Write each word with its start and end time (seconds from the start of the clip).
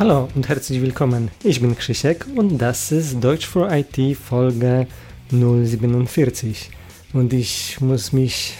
Hallo 0.00 0.30
und 0.34 0.48
herzlich 0.48 0.80
willkommen. 0.80 1.30
Ich 1.44 1.60
bin 1.60 1.76
Krzysiek 1.76 2.24
und 2.34 2.56
das 2.56 2.90
ist 2.90 3.22
Deutsch 3.22 3.46
for 3.46 3.70
IT 3.70 4.16
Folge 4.16 4.86
047. 5.30 6.70
Und 7.12 7.34
ich 7.34 7.78
muss 7.82 8.10
mich 8.10 8.54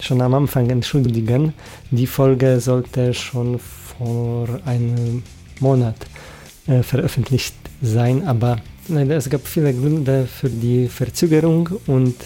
schon 0.00 0.20
am 0.20 0.34
Anfang 0.34 0.68
entschuldigen. 0.68 1.54
Die 1.90 2.06
Folge 2.06 2.60
sollte 2.60 3.14
schon 3.14 3.58
vor 3.58 4.46
einem 4.66 5.22
Monat 5.60 5.96
äh, 6.66 6.82
veröffentlicht 6.82 7.54
sein, 7.80 8.28
aber 8.28 8.58
leider 8.88 9.16
es 9.16 9.30
gab 9.30 9.46
viele 9.46 9.72
Gründe 9.72 10.26
für 10.26 10.50
die 10.50 10.88
Verzögerung 10.88 11.70
und 11.86 12.16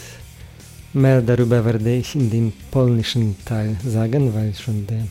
mehr 0.93 1.23
darüber 1.23 1.65
werde 1.65 1.95
ich 1.95 2.17
in 2.17 2.29
dem 2.29 2.53
polnischen 2.73 3.37
Teil 3.45 3.77
sagen, 3.87 4.35
weil 4.35 4.53
schon 4.55 4.89
die 4.89 5.05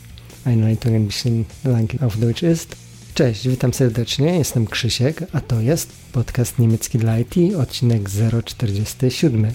Einleitung 0.46 0.94
ein 0.94 1.06
bisschen 1.06 1.46
lang 1.64 1.88
auf 2.02 2.16
Deutsch 2.16 2.42
ist. 2.42 2.76
Cześć, 3.14 3.48
witam 3.48 3.74
serdecznie, 3.74 4.38
jestem 4.38 4.66
Krzysiek, 4.66 5.24
a 5.32 5.40
to 5.40 5.60
jest 5.60 5.92
podcast 6.12 6.58
niemiecki 6.58 6.98
dla 6.98 7.18
IT, 7.18 7.34
odcinek 7.58 8.02
047. 8.44 9.52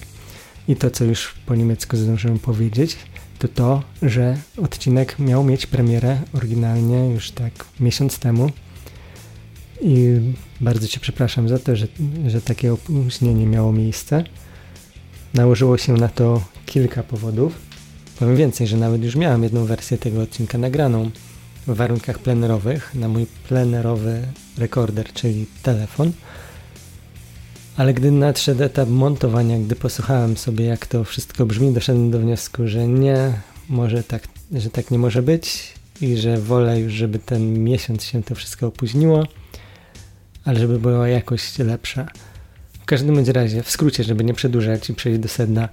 I 0.68 0.76
to, 0.76 0.90
co 0.90 1.04
już 1.04 1.34
po 1.46 1.54
niemiecku 1.54 1.96
zdążyłem 1.96 2.38
powiedzieć, 2.38 2.96
to 3.38 3.48
to, 3.48 3.82
że 4.02 4.36
odcinek 4.62 5.18
miał 5.18 5.44
mieć 5.44 5.66
premierę 5.66 6.18
oryginalnie 6.32 7.10
już 7.10 7.30
tak 7.30 7.52
miesiąc 7.80 8.18
temu. 8.18 8.50
I 9.80 10.20
bardzo 10.60 10.88
Cię 10.88 11.00
przepraszam 11.00 11.48
za 11.48 11.58
to, 11.58 11.76
że, 11.76 11.86
że 12.26 12.40
takie 12.40 12.72
opóźnienie 12.72 13.46
miało 13.46 13.72
miejsce. 13.72 14.24
Nałożyło 15.34 15.78
się 15.78 15.92
na 15.92 16.08
to 16.08 16.44
kilka 16.66 17.02
powodów. 17.02 17.52
Powiem 18.18 18.36
więcej, 18.36 18.66
że 18.66 18.76
nawet 18.76 19.02
już 19.02 19.16
miałem 19.16 19.42
jedną 19.42 19.64
wersję 19.64 19.98
tego 19.98 20.22
odcinka 20.22 20.58
nagraną 20.58 21.10
w 21.66 21.74
warunkach 21.74 22.18
plenerowych 22.18 22.94
na 22.94 23.08
mój 23.08 23.26
plenerowy 23.48 24.22
rekorder, 24.58 25.12
czyli 25.12 25.46
telefon. 25.62 26.12
Ale 27.76 27.94
gdy 27.94 28.10
nadszedł 28.10 28.62
etap 28.62 28.88
montowania, 28.88 29.58
gdy 29.58 29.76
posłuchałem 29.76 30.36
sobie 30.36 30.64
jak 30.64 30.86
to 30.86 31.04
wszystko 31.04 31.46
brzmi, 31.46 31.72
doszedłem 31.72 32.10
do 32.10 32.18
wniosku, 32.18 32.68
że 32.68 32.88
nie, 32.88 33.32
może 33.68 34.02
tak, 34.02 34.22
że 34.52 34.70
tak 34.70 34.90
nie 34.90 34.98
może 34.98 35.22
być 35.22 35.74
i 36.00 36.16
że 36.16 36.38
wolę 36.38 36.80
już, 36.80 36.92
żeby 36.92 37.18
ten 37.18 37.64
miesiąc 37.64 38.04
się 38.04 38.22
to 38.22 38.34
wszystko 38.34 38.66
opóźniło, 38.66 39.26
ale 40.44 40.60
żeby 40.60 40.78
była 40.78 41.08
jakość 41.08 41.58
lepsza. 41.58 42.06
W 42.82 42.84
każdym 42.84 43.24
razie, 43.32 43.62
w 43.62 43.70
skrócie, 43.70 44.04
żeby 44.04 44.24
nie 44.24 44.34
przedłużać 44.34 44.90
i 44.90 44.94
przejść 44.94 45.20
do 45.20 45.28
sedna, 45.28 45.68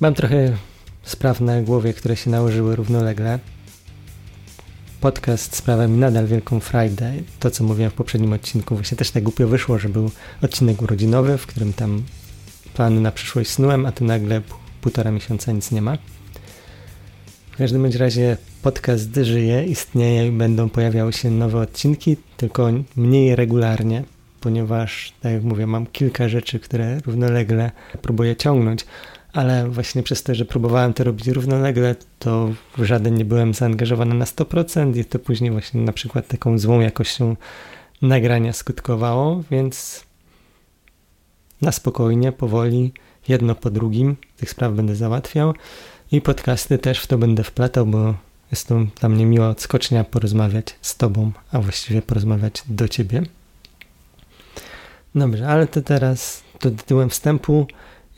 mam 0.00 0.14
trochę 0.14 0.56
spraw 1.02 1.40
na 1.40 1.62
głowie, 1.62 1.92
które 1.92 2.16
się 2.16 2.30
nałożyły 2.30 2.76
równolegle 2.76 3.38
podcast 5.00 5.56
sprawia 5.56 5.88
mi 5.88 5.98
nadal 5.98 6.26
wielką 6.26 6.60
frajdę. 6.60 7.12
To, 7.40 7.50
co 7.50 7.64
mówiłem 7.64 7.90
w 7.90 7.94
poprzednim 7.94 8.32
odcinku, 8.32 8.74
właśnie 8.74 8.96
też 8.96 9.10
tak 9.10 9.22
głupio 9.22 9.48
wyszło, 9.48 9.78
że 9.78 9.88
był 9.88 10.10
odcinek 10.42 10.82
urodzinowy, 10.82 11.38
w 11.38 11.46
którym 11.46 11.72
tam 11.72 12.02
plany 12.74 13.00
na 13.00 13.12
przyszłość 13.12 13.50
snułem, 13.50 13.86
a 13.86 13.92
tu 13.92 14.04
nagle 14.04 14.42
półtora 14.80 15.10
miesiąca 15.10 15.52
nic 15.52 15.70
nie 15.70 15.82
ma. 15.82 15.98
W 17.50 17.56
każdym 17.56 17.82
bądź 17.82 17.94
razie 17.94 18.36
podcast 18.62 19.16
żyje, 19.16 19.64
istnieje 19.64 20.26
i 20.26 20.30
będą 20.30 20.68
pojawiały 20.68 21.12
się 21.12 21.30
nowe 21.30 21.58
odcinki, 21.58 22.16
tylko 22.36 22.70
mniej 22.96 23.36
regularnie, 23.36 24.04
ponieważ, 24.40 25.12
tak 25.20 25.32
jak 25.32 25.42
mówię, 25.42 25.66
mam 25.66 25.86
kilka 25.86 26.28
rzeczy, 26.28 26.60
które 26.60 27.00
równolegle 27.06 27.70
próbuję 28.02 28.36
ciągnąć, 28.36 28.84
ale 29.32 29.68
właśnie 29.68 30.02
przez 30.02 30.22
to, 30.22 30.34
że 30.34 30.44
próbowałem 30.44 30.94
to 30.94 31.04
robić 31.04 31.26
równolegle, 31.26 31.96
to 32.18 32.50
w 32.78 32.84
żaden 32.84 33.14
nie 33.14 33.24
byłem 33.24 33.54
zaangażowany 33.54 34.14
na 34.14 34.24
100% 34.24 34.96
i 34.96 35.04
to 35.04 35.18
później 35.18 35.50
właśnie 35.50 35.80
na 35.80 35.92
przykład 35.92 36.28
taką 36.28 36.58
złą 36.58 36.80
jakością 36.80 37.36
nagrania 38.02 38.52
skutkowało, 38.52 39.42
więc 39.50 40.04
na 41.62 41.72
spokojnie, 41.72 42.32
powoli, 42.32 42.92
jedno 43.28 43.54
po 43.54 43.70
drugim 43.70 44.16
tych 44.36 44.50
spraw 44.50 44.72
będę 44.72 44.96
załatwiał 44.96 45.54
i 46.12 46.20
podcasty 46.20 46.78
też 46.78 47.00
w 47.00 47.06
to 47.06 47.18
będę 47.18 47.44
wplatał, 47.44 47.86
bo 47.86 48.14
jest 48.50 48.68
to 48.68 48.80
dla 49.00 49.08
mnie 49.08 49.26
miła 49.26 49.48
odskocznia 49.48 50.04
porozmawiać 50.04 50.76
z 50.82 50.96
Tobą, 50.96 51.32
a 51.52 51.60
właściwie 51.60 52.02
porozmawiać 52.02 52.62
do 52.66 52.88
Ciebie. 52.88 53.22
Dobrze, 55.14 55.48
ale 55.48 55.66
to 55.66 55.82
teraz 55.82 56.42
to 56.58 56.70
tytułem 56.70 57.10
wstępu 57.10 57.66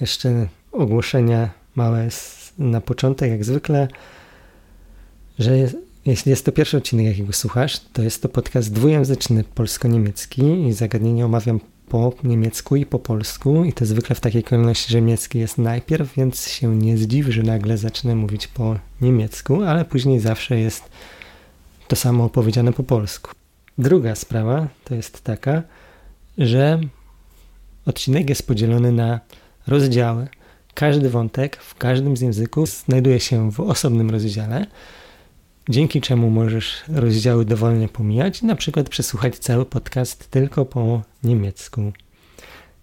jeszcze 0.00 0.48
ogłoszenie 0.72 1.50
małe 1.74 2.08
na 2.58 2.80
początek, 2.80 3.30
jak 3.30 3.44
zwykle, 3.44 3.88
że 5.38 5.58
jest, 5.58 5.76
jeśli 6.06 6.30
jest 6.30 6.44
to 6.44 6.52
pierwszy 6.52 6.76
odcinek, 6.76 7.06
jakiego 7.06 7.32
słuchasz, 7.32 7.80
to 7.92 8.02
jest 8.02 8.22
to 8.22 8.28
podcast 8.28 8.72
dwujęzyczny 8.72 9.44
polsko-niemiecki 9.44 10.42
i 10.42 10.72
zagadnienie 10.72 11.26
omawiam 11.26 11.60
po 11.88 12.12
niemiecku 12.24 12.76
i 12.76 12.86
po 12.86 12.98
polsku 12.98 13.64
i 13.64 13.72
to 13.72 13.86
zwykle 13.86 14.16
w 14.16 14.20
takiej 14.20 14.42
kolejności, 14.42 14.92
że 14.92 15.00
niemiecki 15.00 15.38
jest 15.38 15.58
najpierw, 15.58 16.14
więc 16.16 16.48
się 16.48 16.76
nie 16.76 16.98
zdziwi, 16.98 17.32
że 17.32 17.42
nagle 17.42 17.78
zacznę 17.78 18.14
mówić 18.14 18.46
po 18.46 18.76
niemiecku, 19.00 19.62
ale 19.62 19.84
później 19.84 20.20
zawsze 20.20 20.60
jest 20.60 20.84
to 21.88 21.96
samo 21.96 22.24
opowiedziane 22.24 22.72
po 22.72 22.82
polsku. 22.82 23.30
Druga 23.78 24.14
sprawa 24.14 24.68
to 24.84 24.94
jest 24.94 25.24
taka, 25.24 25.62
że 26.38 26.80
odcinek 27.86 28.28
jest 28.28 28.46
podzielony 28.46 28.92
na 28.92 29.20
rozdziały. 29.66 30.28
Każdy 30.74 31.10
wątek 31.10 31.56
w 31.56 31.74
każdym 31.74 32.16
z 32.16 32.20
języków 32.20 32.68
znajduje 32.68 33.20
się 33.20 33.52
w 33.52 33.60
osobnym 33.60 34.10
rozdziale, 34.10 34.66
dzięki 35.68 36.00
czemu 36.00 36.30
możesz 36.30 36.82
rozdziały 36.88 37.44
dowolnie 37.44 37.88
pomijać 37.88 38.42
na 38.42 38.56
przykład 38.56 38.88
przesłuchać 38.88 39.38
cały 39.38 39.66
podcast 39.66 40.30
tylko 40.30 40.64
po 40.64 41.02
niemiecku. 41.24 41.92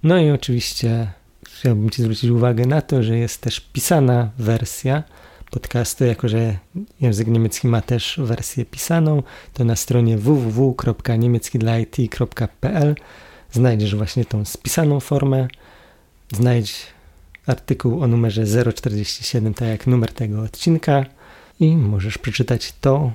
No 0.04 0.18
i 0.18 0.32
oczywiście 0.32 1.12
chciałbym 1.48 1.90
Ci 1.90 2.02
zwrócić 2.02 2.30
uwagę 2.30 2.66
na 2.66 2.82
to, 2.82 3.04
że 3.04 3.18
jest 3.18 3.42
też 3.42 3.60
pisana 3.60 4.30
wersja 4.38 5.04
podcastu, 5.52 6.06
jako 6.06 6.28
że 6.28 6.58
język 7.02 7.28
niemiecki 7.28 7.68
ma 7.68 7.82
też 7.82 8.20
wersję 8.24 8.66
pisaną, 8.66 9.24
to 9.54 9.64
na 9.64 9.76
stronie 9.76 10.18
www.niemieckidlait.pl 10.18 12.96
znajdziesz 13.52 13.96
właśnie 13.96 14.26
tą 14.26 14.46
spisaną 14.46 15.00
formę, 15.00 15.48
znajdź 16.32 16.86
artykuł 17.48 18.02
o 18.02 18.08
numerze 18.08 18.74
047, 18.74 19.54
tak 19.54 19.68
jak 19.68 19.88
numer 19.88 20.14
tego 20.14 20.42
odcinka, 20.42 21.06
i 21.60 21.78
możesz 21.78 22.18
przeczytać 22.18 22.74
to, 22.82 23.12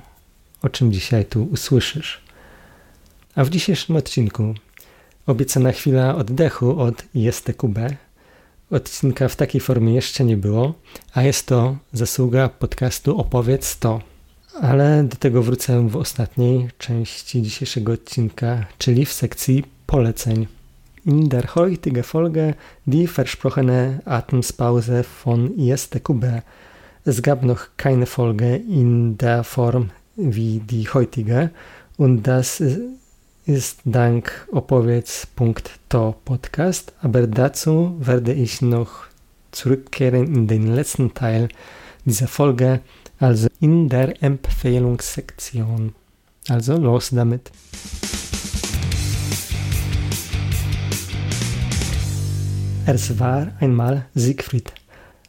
o 0.61 0.69
czym 0.69 0.93
dzisiaj 0.93 1.25
tu 1.25 1.43
usłyszysz. 1.43 2.21
A 3.35 3.43
w 3.43 3.49
dzisiejszym 3.49 3.95
odcinku 3.95 4.53
obiecana 5.27 5.71
chwila 5.71 6.15
oddechu 6.15 6.79
od 6.79 7.03
JSTQB. 7.15 7.77
Odcinka 8.71 9.27
w 9.27 9.35
takiej 9.35 9.61
formie 9.61 9.93
jeszcze 9.93 10.25
nie 10.25 10.37
było, 10.37 10.73
a 11.13 11.23
jest 11.23 11.47
to 11.47 11.77
zasługa 11.93 12.49
podcastu 12.49 13.17
Opowiedz 13.19 13.79
to. 13.79 14.01
Ale 14.61 15.03
do 15.03 15.15
tego 15.15 15.43
wrócę 15.43 15.89
w 15.89 15.95
ostatniej 15.95 16.69
części 16.77 17.41
dzisiejszego 17.41 17.91
odcinka, 17.93 18.65
czyli 18.77 19.05
w 19.05 19.13
sekcji 19.13 19.63
poleceń. 19.85 20.47
In 21.05 21.29
der 21.29 21.55
heutigen 21.55 22.03
Folge 22.03 22.55
die 22.85 23.07
versprochene 23.07 24.01
Atemspause 24.05 25.03
von 25.03 25.57
ISTQB. 25.57 26.43
Es 27.03 27.21
gab 27.21 27.43
noch 27.43 27.67
keine 27.75 28.05
Folge 28.05 28.55
in 28.55 29.17
der 29.17 29.43
Form 29.43 29.89
wie 30.15 30.59
die 30.59 30.87
heutige 30.87 31.51
und 31.97 32.23
das 32.23 32.63
ist 33.45 33.81
dank 33.83 34.47
Opowiedz.to 34.53 36.15
Podcast, 36.23 36.93
aber 37.01 37.27
dazu 37.27 37.97
werde 37.99 38.31
ich 38.31 38.61
noch 38.61 39.03
zurückkehren 39.51 40.33
in 40.33 40.47
den 40.47 40.73
letzten 40.73 41.13
Teil 41.13 41.49
dieser 42.05 42.29
Folge, 42.29 42.79
also 43.19 43.49
in 43.59 43.89
der 43.89 44.23
Empfehlungssektion. 44.23 45.95
Also 46.47 46.77
los 46.77 47.09
damit. 47.11 47.51
Es 52.85 53.17
war 53.17 53.47
einmal 53.61 54.05
Siegfried, 54.13 54.73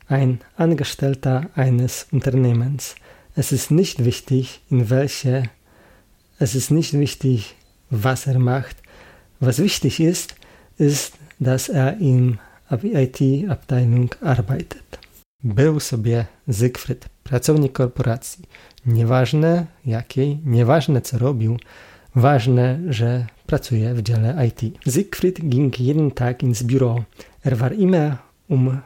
ein 0.09 0.41
Angestellter 0.57 1.51
eines 1.55 2.09
Unternehmens. 2.11 2.97
Es 3.37 3.53
ist 3.53 3.71
nicht 3.71 4.05
wichtig, 4.05 4.61
in 4.71 4.91
welche, 4.91 5.45
es 6.41 6.57
ist 6.57 6.73
nicht 6.73 6.99
wichtig, 6.99 7.55
was 7.91 8.27
er 8.27 8.41
macht. 8.41 8.77
Was 9.39 9.61
wichtig 9.61 10.01
ist, 10.01 10.35
ist, 10.79 11.15
dass 11.39 11.69
er 11.69 11.99
in 11.99 12.39
IT-Abteilung 12.71 14.11
arbeitet. 14.21 14.99
Był 15.43 15.81
sobie 15.81 16.27
Siegfried, 16.49 17.09
pracownik 17.25 17.73
korporacji. 17.73 18.45
Nieważne 18.87 19.67
jakiej, 19.87 20.39
nieważne 20.45 21.03
co 21.03 21.19
robił, 21.19 21.57
ważne, 22.15 22.81
że 22.89 23.27
pracuje 23.47 23.95
w 23.95 24.03
dziale 24.03 24.47
IT. 24.47 24.61
Siegfried 24.93 25.41
ging 25.49 25.81
jeden 25.81 26.11
Tag 26.11 26.43
ins 26.43 26.63
Büro. 26.63 27.05
Er 27.45 27.61
war 27.61 27.73
immer 27.73 28.21
um 28.49 28.81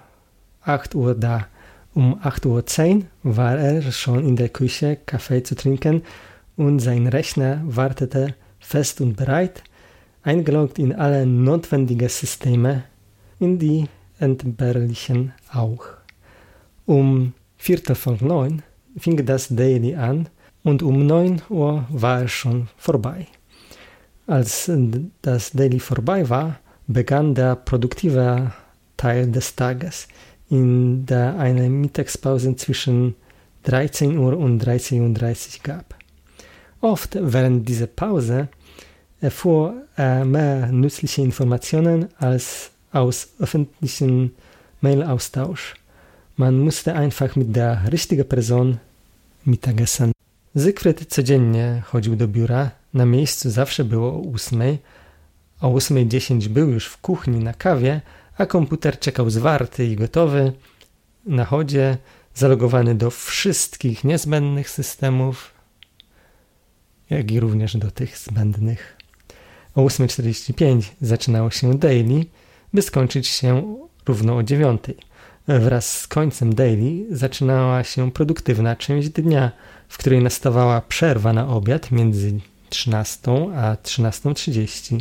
8 0.62 0.96
Uhr 0.96 1.14
da. 1.14 1.46
Um 1.94 2.20
8.10 2.20 3.04
Uhr 3.22 3.36
war 3.36 3.56
er 3.56 3.92
schon 3.92 4.26
in 4.26 4.34
der 4.34 4.48
Küche, 4.48 4.98
Kaffee 5.06 5.44
zu 5.44 5.54
trinken 5.54 6.02
und 6.56 6.80
sein 6.80 7.06
Rechner 7.06 7.62
wartete 7.64 8.34
fest 8.58 9.00
und 9.00 9.16
bereit, 9.16 9.62
eingeloggt 10.24 10.80
in 10.80 10.92
alle 10.92 11.24
notwendigen 11.24 12.08
Systeme, 12.08 12.82
in 13.38 13.60
die 13.60 13.86
entbehrlichen 14.18 15.32
auch. 15.52 15.84
Um 16.84 17.34
Viertel 17.56 17.94
vor 17.94 18.18
neun 18.20 18.62
fing 18.96 19.24
das 19.24 19.48
Daily 19.48 19.94
an 19.94 20.28
und 20.64 20.82
um 20.82 21.06
neun 21.06 21.42
Uhr 21.48 21.86
war 21.90 22.22
es 22.22 22.32
schon 22.32 22.68
vorbei. 22.76 23.28
Als 24.26 24.68
das 25.22 25.52
Daily 25.52 25.78
vorbei 25.78 26.28
war, 26.28 26.58
begann 26.88 27.34
der 27.34 27.54
produktive 27.54 28.52
Teil 28.96 29.30
des 29.30 29.54
Tages, 29.54 30.08
in 30.50 31.06
der 31.06 31.38
eine 31.38 31.68
Mittagspause 31.68 32.56
zwischen 32.56 33.14
13 33.64 34.16
Uhr 34.18 34.36
und 34.36 34.64
13.30 34.64 34.98
Uhr 34.98 35.62
gab. 35.62 35.94
Oft 36.80 37.18
während 37.20 37.68
dieser 37.68 37.86
Pause 37.86 38.48
erfuhr 39.20 39.74
er 39.96 40.24
mehr 40.24 40.68
nützliche 40.72 41.22
Informationen 41.22 42.08
als 42.18 42.70
aus 42.92 43.28
öffentlichem 43.38 44.32
Mailaustausch. 44.80 45.74
Man 46.36 46.58
musste 46.58 46.94
einfach 46.94 47.36
mit 47.36 47.54
der 47.54 47.92
richtigen 47.92 48.28
Person 48.28 48.80
Mittagessen. 49.44 50.12
Zygfryd 50.56 51.08
codziennie 51.14 51.82
chodził 51.92 52.16
do 52.16 52.28
biura, 52.28 52.70
na 52.94 53.04
miejscu 53.04 53.50
zawsze 53.50 53.84
było 53.84 54.14
o 54.14 54.20
ósmej, 54.20 54.78
o 55.60 55.68
8.10 55.68 56.48
był 56.48 56.70
już 56.70 56.86
w 56.86 56.96
kuchni 56.96 57.38
na 57.38 57.54
kawie, 57.54 58.00
a 58.38 58.46
komputer 58.46 58.98
czekał 58.98 59.30
zwarty 59.30 59.86
i 59.86 59.96
gotowy, 59.96 60.52
na 61.26 61.44
chodzie, 61.44 61.98
zalogowany 62.34 62.94
do 62.94 63.10
wszystkich 63.10 64.04
niezbędnych 64.04 64.70
systemów, 64.70 65.54
jak 67.10 67.30
i 67.30 67.40
również 67.40 67.76
do 67.76 67.90
tych 67.90 68.18
zbędnych. 68.18 68.96
O 69.74 69.82
8.45 69.82 70.82
zaczynało 71.00 71.50
się 71.50 71.78
daily, 71.78 72.24
by 72.74 72.82
skończyć 72.82 73.28
się 73.28 73.76
równo 74.06 74.36
o 74.36 74.42
9. 74.42 74.82
Wraz 75.48 76.00
z 76.00 76.06
końcem 76.06 76.54
daily 76.54 77.16
zaczynała 77.16 77.84
się 77.84 78.12
produktywna 78.12 78.76
część 78.76 79.08
dnia, 79.08 79.52
w 79.88 79.98
której 79.98 80.22
nastawała 80.22 80.80
przerwa 80.80 81.32
na 81.32 81.48
obiad 81.48 81.90
między 81.90 82.32
13 82.68 83.30
a 83.56 83.74
13.30. 83.74 85.00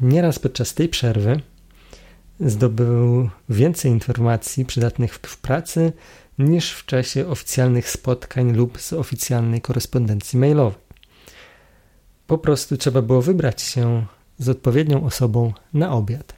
Nieraz 0.00 0.38
podczas 0.38 0.74
tej 0.74 0.88
przerwy 0.88 1.40
zdobył 2.40 3.30
więcej 3.48 3.90
informacji 3.90 4.64
przydatnych 4.64 5.14
w 5.14 5.38
pracy 5.38 5.92
niż 6.38 6.72
w 6.72 6.86
czasie 6.86 7.26
oficjalnych 7.26 7.90
spotkań 7.90 8.52
lub 8.52 8.80
z 8.80 8.92
oficjalnej 8.92 9.60
korespondencji 9.60 10.38
mailowej. 10.38 10.80
Po 12.26 12.38
prostu 12.38 12.76
trzeba 12.76 13.02
było 13.02 13.22
wybrać 13.22 13.62
się 13.62 14.06
z 14.38 14.48
odpowiednią 14.48 15.04
osobą 15.04 15.52
na 15.74 15.92
obiad. 15.92 16.36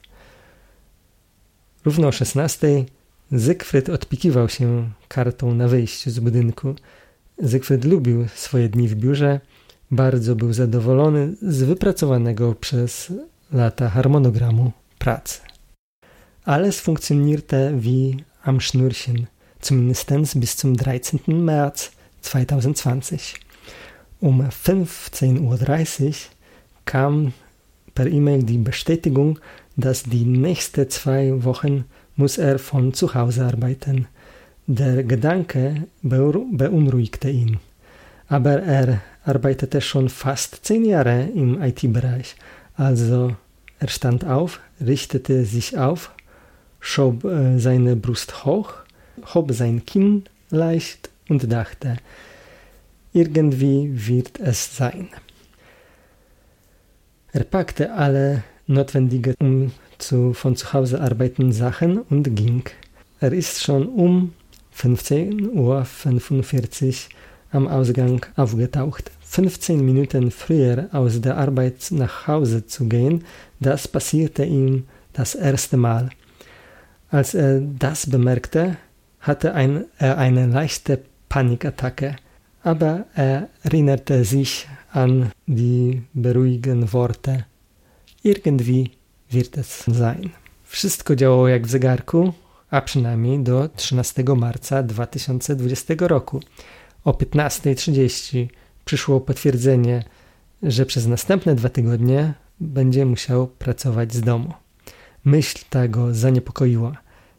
Równo 1.85 2.07
o 2.07 2.11
16 2.11 2.85
Zygfryd 3.31 3.89
odpikiwał 3.89 4.49
się 4.49 4.89
kartą 5.07 5.55
na 5.55 5.67
wyjściu 5.67 6.11
z 6.11 6.19
budynku. 6.19 6.75
Zygfryd 7.37 7.85
lubił 7.85 8.27
swoje 8.35 8.69
dni 8.69 8.87
w 8.87 8.95
biurze, 8.95 9.39
bardzo 9.91 10.35
był 10.35 10.53
zadowolony 10.53 11.35
z 11.41 11.63
wypracowanego 11.63 12.55
przez 12.55 13.13
lata 13.51 13.93
harmonogramu 13.93 14.73
pracy. 14.99 15.41
Alles 16.43 16.79
funktionierte 16.79 17.83
wie 17.83 18.23
am 18.43 18.59
Schnürchen, 18.59 19.27
zumindest 19.59 20.09
bis 20.39 20.57
zum 20.57 20.75
13. 20.75 21.21
März 21.27 21.91
2020. 22.21 23.35
Um 24.19 24.41
15.30 24.41 26.07
Uhr 26.07 26.13
kam 26.85 27.33
per 27.93 28.07
E-Mail 28.07 28.43
die 28.43 28.57
Bestätigung, 28.57 29.39
dass 29.75 30.03
die 30.03 30.25
nächsten 30.25 30.89
zwei 30.89 31.43
Wochen 31.43 31.85
muss 32.15 32.37
er 32.37 32.57
von 32.59 32.93
zu 32.93 33.13
Hause 33.13 33.45
arbeiten. 33.45 34.07
Der 34.67 35.03
Gedanke 35.03 35.87
beunruhigte 36.01 37.29
ihn. 37.29 37.59
Aber 38.27 38.61
er 38.61 39.01
arbeitete 39.25 39.81
schon 39.81 40.09
fast 40.09 40.65
zehn 40.65 40.85
Jahre 40.85 41.23
im 41.23 41.61
IT-Bereich. 41.61 42.35
Also 42.81 43.35
er 43.77 43.89
stand 43.89 44.25
auf, 44.25 44.59
richtete 44.83 45.45
sich 45.45 45.77
auf, 45.77 46.09
schob 46.79 47.23
äh, 47.25 47.59
seine 47.59 47.95
Brust 47.95 48.43
hoch, 48.43 48.73
hob 49.35 49.51
sein 49.51 49.85
Kinn 49.85 50.23
leicht 50.49 51.11
und 51.29 51.51
dachte, 51.51 51.97
irgendwie 53.13 54.07
wird 54.07 54.39
es 54.39 54.75
sein. 54.75 55.09
Er 57.33 57.43
packte 57.43 57.93
alle 57.93 58.43
notwendige 58.65 59.35
um 59.39 59.71
zu, 59.99 60.33
von 60.33 60.55
zu 60.55 60.73
Hause 60.73 61.01
arbeiten 61.01 61.51
Sachen 61.51 61.99
und 61.99 62.35
ging. 62.35 62.63
Er 63.19 63.31
ist 63.31 63.61
schon 63.61 63.89
um 63.89 64.33
15.45 64.75 65.53
Uhr 65.53 65.85
am 67.51 67.67
Ausgang 67.67 68.25
aufgetaucht. 68.35 69.11
15 69.31 69.85
Minuten 69.85 70.29
früher 70.29 70.89
aus 70.91 71.21
der 71.21 71.37
Arbeit 71.37 71.87
nach 71.91 72.27
Hause 72.27 72.65
zu 72.65 72.89
gehen, 72.89 73.23
das 73.61 73.87
passierte 73.87 74.43
ihm 74.43 74.87
das 75.13 75.35
erste 75.35 75.77
Mal. 75.77 76.09
Als 77.09 77.33
er 77.33 77.61
das 77.61 78.09
bemerkte, 78.09 78.75
hatte 79.21 79.53
ein, 79.53 79.85
er 79.97 80.17
eine 80.17 80.47
leichte 80.47 80.99
Panikattacke, 81.29 82.17
aber 82.61 83.05
er 83.15 83.47
erinnerte 83.63 84.25
sich 84.25 84.67
an 84.91 85.31
die 85.47 86.03
beruhigenden 86.13 86.91
Worte. 86.91 87.45
Irgendwie 88.23 88.91
wird 89.29 89.57
es 89.57 89.85
sein. 89.87 90.31
Wszystko 90.65 91.15
działało 91.15 91.47
jak 91.47 91.67
w 91.67 91.69
zegarku, 91.69 92.33
a 92.69 92.81
przynajmniej 92.81 93.39
do 93.39 93.69
13 93.75 94.23
marca 94.35 94.83
2020 94.83 96.01
roku. 96.01 96.39
O 97.03 97.11
15.30 97.11 98.60
przyszło 98.91 99.21
potwierdzenie, 99.21 100.03
że 100.63 100.85
przez 100.85 101.07
następne 101.07 101.55
dwa 101.55 101.69
tygodnie 101.69 102.33
będzie 102.59 103.05
musiał 103.05 103.47
pracować 103.47 104.13
z 104.13 104.21
domu. 104.21 104.53
Myśl 105.25 105.59
ta 105.69 105.87
go 105.87 106.13
zaniepokoiła. 106.13 106.97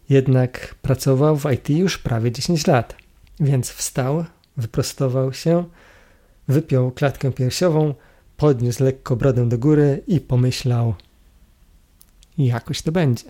Jednak 0.09 0.75
pracował 0.83 1.37
w 1.37 1.53
IT 1.53 1.71
już 1.71 1.99
prawie 1.99 2.33
10 2.33 2.67
lat, 2.67 2.97
więc 3.41 3.71
wstał, 3.71 4.25
wyprostował 4.57 5.33
się, 5.33 5.65
wypiął 6.49 6.91
klatkę 6.91 7.33
piersiową, 7.33 7.95
podniósł 8.37 8.85
lekko 8.85 9.17
brodę 9.17 9.49
do 9.49 9.59
góry 9.59 10.03
i 10.07 10.21
pomyślał: 10.21 10.95
Jakoś 12.39 12.83
to 12.83 12.93
będzie. 12.93 13.25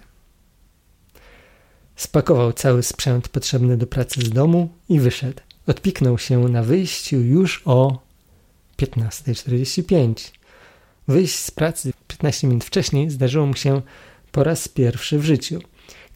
Spakował 1.97 2.53
cały 2.53 2.83
sprzęt 2.83 3.29
potrzebny 3.29 3.77
do 3.77 3.87
pracy 3.87 4.21
z 4.21 4.31
domu 4.31 4.69
i 4.89 5.01
wyszedł. 5.01 5.41
Odpiknął 5.67 6.19
się 6.19 6.49
na 6.49 6.63
wyjściu 6.63 7.17
już 7.17 7.63
o 7.65 8.12
15.45. 8.79 10.33
Wyjść 11.09 11.39
z 11.39 11.51
pracy 11.51 11.93
15 12.09 12.47
minut 12.47 12.65
wcześniej 12.65 13.11
zdarzyło 13.11 13.47
mu 13.47 13.55
się 13.55 13.83
po 14.33 14.45
raz 14.45 14.69
pierwszy 14.69 15.19
w 15.19 15.25
życiu. 15.25 15.61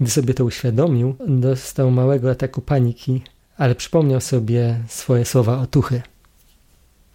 Gdy 0.01 0.11
sobie 0.11 0.35
to 0.35 0.45
uświadomił, 0.45 1.17
dostał 1.27 1.91
małego 1.91 2.31
ataku 2.31 2.61
paniki, 2.61 3.23
ale 3.57 3.75
przypomniał 3.75 4.21
sobie 4.21 4.81
swoje 4.89 5.25
słowa 5.25 5.59
otuchy. 5.59 6.03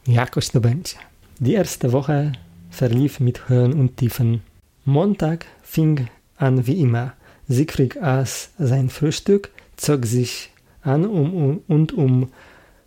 Jakoś 0.08 0.50
to 0.50 0.62
będzie. 0.62 0.96
Die 1.42 1.58
erste 1.58 1.90
Woche 1.90 2.32
verlief 2.80 3.20
mit 3.20 3.40
Höhen 3.40 3.74
und 3.74 3.96
Tiefen. 3.96 4.40
Montag 4.86 5.46
fing 5.64 6.00
an 6.38 6.64
wie 6.64 6.74
immer. 6.74 7.10
Siegfried 7.50 7.98
aß 7.98 8.50
sein 8.60 8.90
Frühstück, 8.90 9.52
zog 9.78 10.06
sich 10.06 10.52
an 10.84 11.06
um, 11.06 11.34
um, 11.34 11.62
und 11.68 11.94
um 11.94 12.28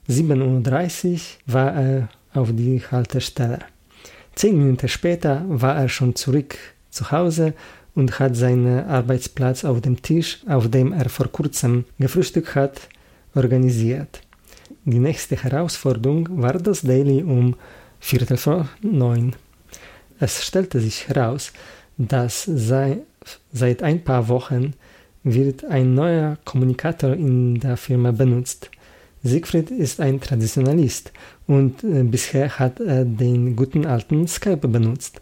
7.30 0.09 1.13
Uhr 1.13 1.21
war 1.47 1.75
er 1.75 2.09
auf 2.35 2.51
die 2.53 2.83
Haltestelle. 2.91 3.61
Zehn 4.35 4.59
Minuten 4.59 4.89
später 4.89 5.45
war 5.47 5.77
er 5.77 5.89
schon 5.89 6.15
zurück 6.15 6.57
zu 6.91 7.11
Hause 7.11 7.55
und 7.95 8.19
hat 8.19 8.37
seinen 8.37 8.85
Arbeitsplatz 8.87 9.65
auf 9.65 9.81
dem 9.81 10.03
Tisch, 10.03 10.41
auf 10.49 10.69
dem 10.71 10.93
er 10.93 11.09
vor 11.09 11.29
kurzem 11.29 11.85
gefrühstückt 11.99 12.55
hat, 12.55 12.89
organisiert. 13.35 14.21
Die 14.85 14.99
nächste 14.99 15.37
Herausforderung 15.37 16.29
war 16.43 16.55
das 16.55 16.83
Daily 16.83 17.23
um 17.23 17.57
Viertel 18.01 18.37
vor 18.37 18.69
neun. 18.83 19.35
Es 20.19 20.45
stellte 20.45 20.81
sich 20.81 21.09
heraus, 21.09 21.53
dass 21.97 22.45
sei, 22.45 22.99
seit 23.53 23.83
ein 23.83 24.05
paar 24.05 24.29
Wochen 24.29 24.75
wird 25.23 25.65
ein 25.65 25.95
neuer 25.95 26.37
Kommunikator 26.45 27.15
in 27.15 27.59
der 27.61 27.77
Firma 27.77 28.11
benutzt. 28.11 28.71
Siegfried 29.23 29.71
ist 29.71 30.01
ein 30.01 30.21
Traditionalist 30.21 31.13
und 31.47 31.85
äh, 31.85 32.03
bisher 32.03 32.59
hat 32.59 32.81
er 32.81 33.05
den 33.05 33.57
guten 33.57 33.87
alten 33.87 34.27
Skype 34.27 34.69
benutzt. 34.69 35.21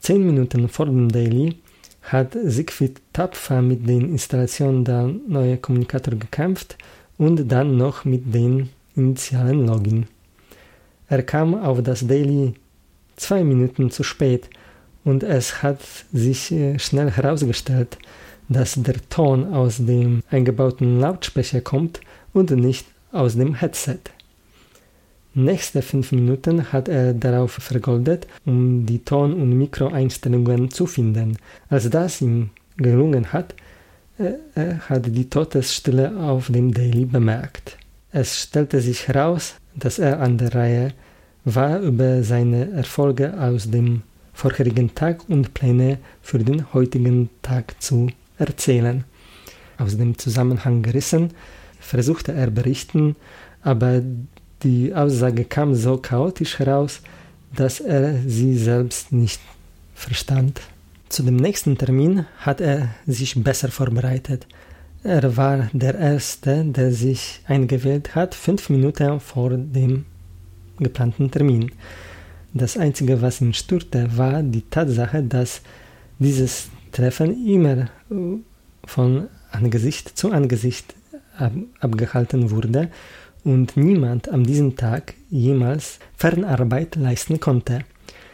Zehn 0.00 0.24
Minuten 0.24 0.68
vor 0.68 0.86
dem 0.86 1.10
Daily 1.10 1.56
hat 2.02 2.36
Siegfried 2.44 3.00
tapfer 3.12 3.62
mit 3.62 3.88
der 3.88 3.96
Installation 3.96 4.84
der 4.84 5.10
neuen 5.26 5.60
Kommunikator 5.60 6.14
gekämpft 6.14 6.76
und 7.16 7.50
dann 7.50 7.76
noch 7.76 8.04
mit 8.04 8.34
dem 8.34 8.68
initialen 8.96 9.66
Login. 9.66 10.06
Er 11.08 11.22
kam 11.22 11.54
auf 11.54 11.82
das 11.82 12.06
Daily 12.06 12.54
zwei 13.16 13.44
Minuten 13.44 13.90
zu 13.90 14.02
spät 14.02 14.48
und 15.04 15.22
es 15.22 15.62
hat 15.62 15.80
sich 16.12 16.50
äh, 16.52 16.78
schnell 16.78 17.10
herausgestellt, 17.10 17.98
dass 18.48 18.74
der 18.74 18.96
Ton 19.08 19.52
aus 19.52 19.78
dem 19.78 20.22
eingebauten 20.30 21.00
Lautsprecher 21.00 21.60
kommt 21.60 22.00
und 22.32 22.50
nicht 22.50 22.86
aus 23.12 23.36
dem 23.36 23.54
Headset. 23.54 24.00
Nächste 25.36 25.82
fünf 25.82 26.12
Minuten 26.12 26.72
hat 26.72 26.88
er 26.88 27.12
darauf 27.12 27.52
vergoldet, 27.52 28.28
um 28.46 28.86
die 28.86 29.00
Ton- 29.00 29.32
und 29.34 29.58
Mikroeinstellungen 29.58 30.70
zu 30.70 30.86
finden. 30.86 31.38
Als 31.68 31.90
das 31.90 32.20
ihm 32.20 32.50
gelungen 32.76 33.32
hat, 33.32 33.54
äh, 34.18 34.34
er 34.54 34.78
hat 34.88 35.06
die 35.06 35.28
Todesstille 35.28 36.16
auf 36.16 36.52
dem 36.52 36.72
Daily 36.72 37.04
bemerkt. 37.04 37.76
Es 38.12 38.42
stellte 38.42 38.80
sich 38.80 39.08
heraus, 39.08 39.56
dass 39.74 39.98
er 39.98 40.20
an 40.20 40.38
der 40.38 40.54
Reihe 40.54 40.92
war, 41.44 41.80
über 41.80 42.22
seine 42.22 42.70
Erfolge 42.70 43.34
aus 43.36 43.68
dem 43.68 44.02
vorherigen 44.32 44.94
Tag 44.94 45.28
und 45.28 45.52
Pläne 45.52 45.98
für 46.22 46.38
den 46.38 46.72
heutigen 46.72 47.28
Tag 47.42 47.82
zu 47.82 48.08
erzählen. 48.38 49.02
Aus 49.78 49.96
dem 49.96 50.16
Zusammenhang 50.16 50.82
gerissen 50.82 51.30
versuchte 51.80 52.32
er 52.32 52.50
berichten, 52.50 53.16
aber 53.62 54.00
die 54.64 54.94
Aussage 54.94 55.44
kam 55.44 55.74
so 55.74 55.98
chaotisch 55.98 56.58
heraus, 56.58 57.00
dass 57.54 57.80
er 57.80 58.18
sie 58.26 58.56
selbst 58.56 59.12
nicht 59.12 59.40
verstand. 59.94 60.60
Zu 61.08 61.22
dem 61.22 61.36
nächsten 61.36 61.78
Termin 61.78 62.26
hat 62.38 62.60
er 62.60 62.88
sich 63.06 63.40
besser 63.42 63.68
vorbereitet. 63.68 64.46
Er 65.04 65.36
war 65.36 65.68
der 65.72 65.94
Erste, 65.96 66.64
der 66.64 66.90
sich 66.92 67.40
eingewählt 67.46 68.14
hat, 68.14 68.34
fünf 68.34 68.70
Minuten 68.70 69.20
vor 69.20 69.50
dem 69.50 70.06
geplanten 70.78 71.30
Termin. 71.30 71.70
Das 72.54 72.76
Einzige, 72.76 73.20
was 73.20 73.40
ihn 73.40 73.52
störte, 73.52 74.16
war 74.16 74.42
die 74.42 74.62
Tatsache, 74.62 75.22
dass 75.22 75.60
dieses 76.18 76.68
Treffen 76.90 77.46
immer 77.46 77.88
von 78.86 79.28
Angesicht 79.52 80.16
zu 80.16 80.32
Angesicht 80.32 80.94
abgehalten 81.80 82.50
wurde 82.50 82.88
und 83.44 83.76
niemand 83.76 84.28
an 84.28 84.44
diesem 84.44 84.76
Tag 84.76 85.14
jemals 85.30 85.98
Fernarbeit 86.16 86.96
leisten 86.96 87.38
konnte. 87.40 87.80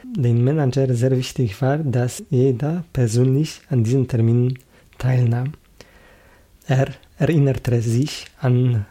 Den 0.04 0.42
Manager 0.42 0.92
sehr 0.94 1.10
wichtig 1.12 1.60
war, 1.60 1.78
dass 1.78 2.22
jeder 2.30 2.84
persönlich 2.92 3.60
an 3.68 3.84
diesem 3.84 4.08
Termin 4.08 4.58
teilnahm. 4.98 5.52
Er 6.66 6.88
erinnerte 7.18 7.82
sich 7.82 8.26
an 8.40 8.86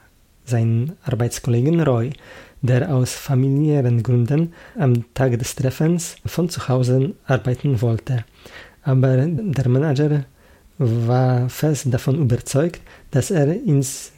seinen 0.45 0.93
Arbeitskollegen 1.03 1.81
Roy, 1.81 2.11
der 2.61 2.93
aus 2.93 3.13
familiären 3.13 4.03
Gründen 4.03 4.53
am 4.77 5.13
Tag 5.13 5.37
des 5.39 5.55
Treffens 5.55 6.17
von 6.25 6.49
zu 6.49 6.67
Hause 6.67 7.15
arbeiten 7.25 7.81
wollte. 7.81 8.25
Aber 8.83 9.17
der 9.25 9.69
Manager 9.69 10.25
war 10.77 11.49
fest 11.49 11.87
davon 11.93 12.15
überzeugt, 12.15 12.81
dass 13.11 13.31
er 13.31 13.47
ins 13.47 14.11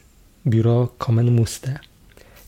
Büro 0.44 0.90
kommen 0.98 1.34
musste. 1.34 1.80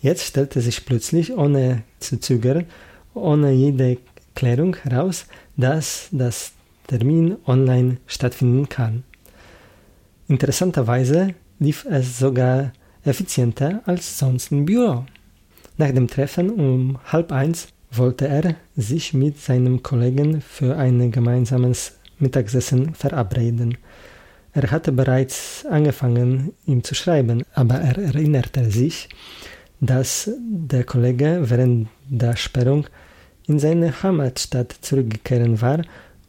Jetzt 0.04 0.26
stellte 0.26 0.60
sich 0.60 0.84
plötzlich, 0.84 1.32
ohne 1.32 1.82
zu 1.98 2.20
zögern, 2.20 2.66
ohne 3.14 3.52
jede 3.52 3.96
Klärung 4.34 4.76
heraus, 4.76 5.24
dass 5.56 6.08
das 6.12 6.52
Termin 6.88 7.36
online 7.46 7.96
stattfinden 8.06 8.68
kann. 8.68 9.02
Interessanterweise 10.28 11.34
lief 11.58 11.86
es 11.86 12.18
sogar 12.18 12.74
effizienter 13.02 13.80
als 13.86 14.18
sonst 14.18 14.52
im 14.52 14.66
Büro. 14.66 15.06
Nach 15.78 15.90
dem 15.90 16.06
Treffen 16.06 16.50
um 16.50 16.98
halb 17.06 17.32
eins 17.32 17.68
wollte 17.90 18.28
er 18.28 18.56
sich 18.76 19.14
mit 19.14 19.40
seinem 19.40 19.82
Kollegen 19.82 20.42
für 20.42 20.76
ein 20.76 21.12
gemeinsames 21.12 21.96
Mittagessen 22.18 22.94
verabreden. 22.94 23.78
Er 24.52 24.70
hatte 24.70 24.92
bereits 24.92 25.64
angefangen, 25.64 26.52
ihm 26.66 26.84
zu 26.84 26.94
schreiben, 26.94 27.42
aber 27.54 27.76
er 27.76 27.96
erinnerte 27.96 28.70
sich, 28.70 29.08
dass 29.86 30.30
der 30.38 30.84
Kollege 30.84 31.42
während 31.44 31.88
der 32.08 32.36
Sperrung 32.36 32.86
in 33.46 33.58
seine 33.58 34.02
Heimatstadt 34.02 34.74
zurückgekehrt 34.80 35.60
war 35.60 35.82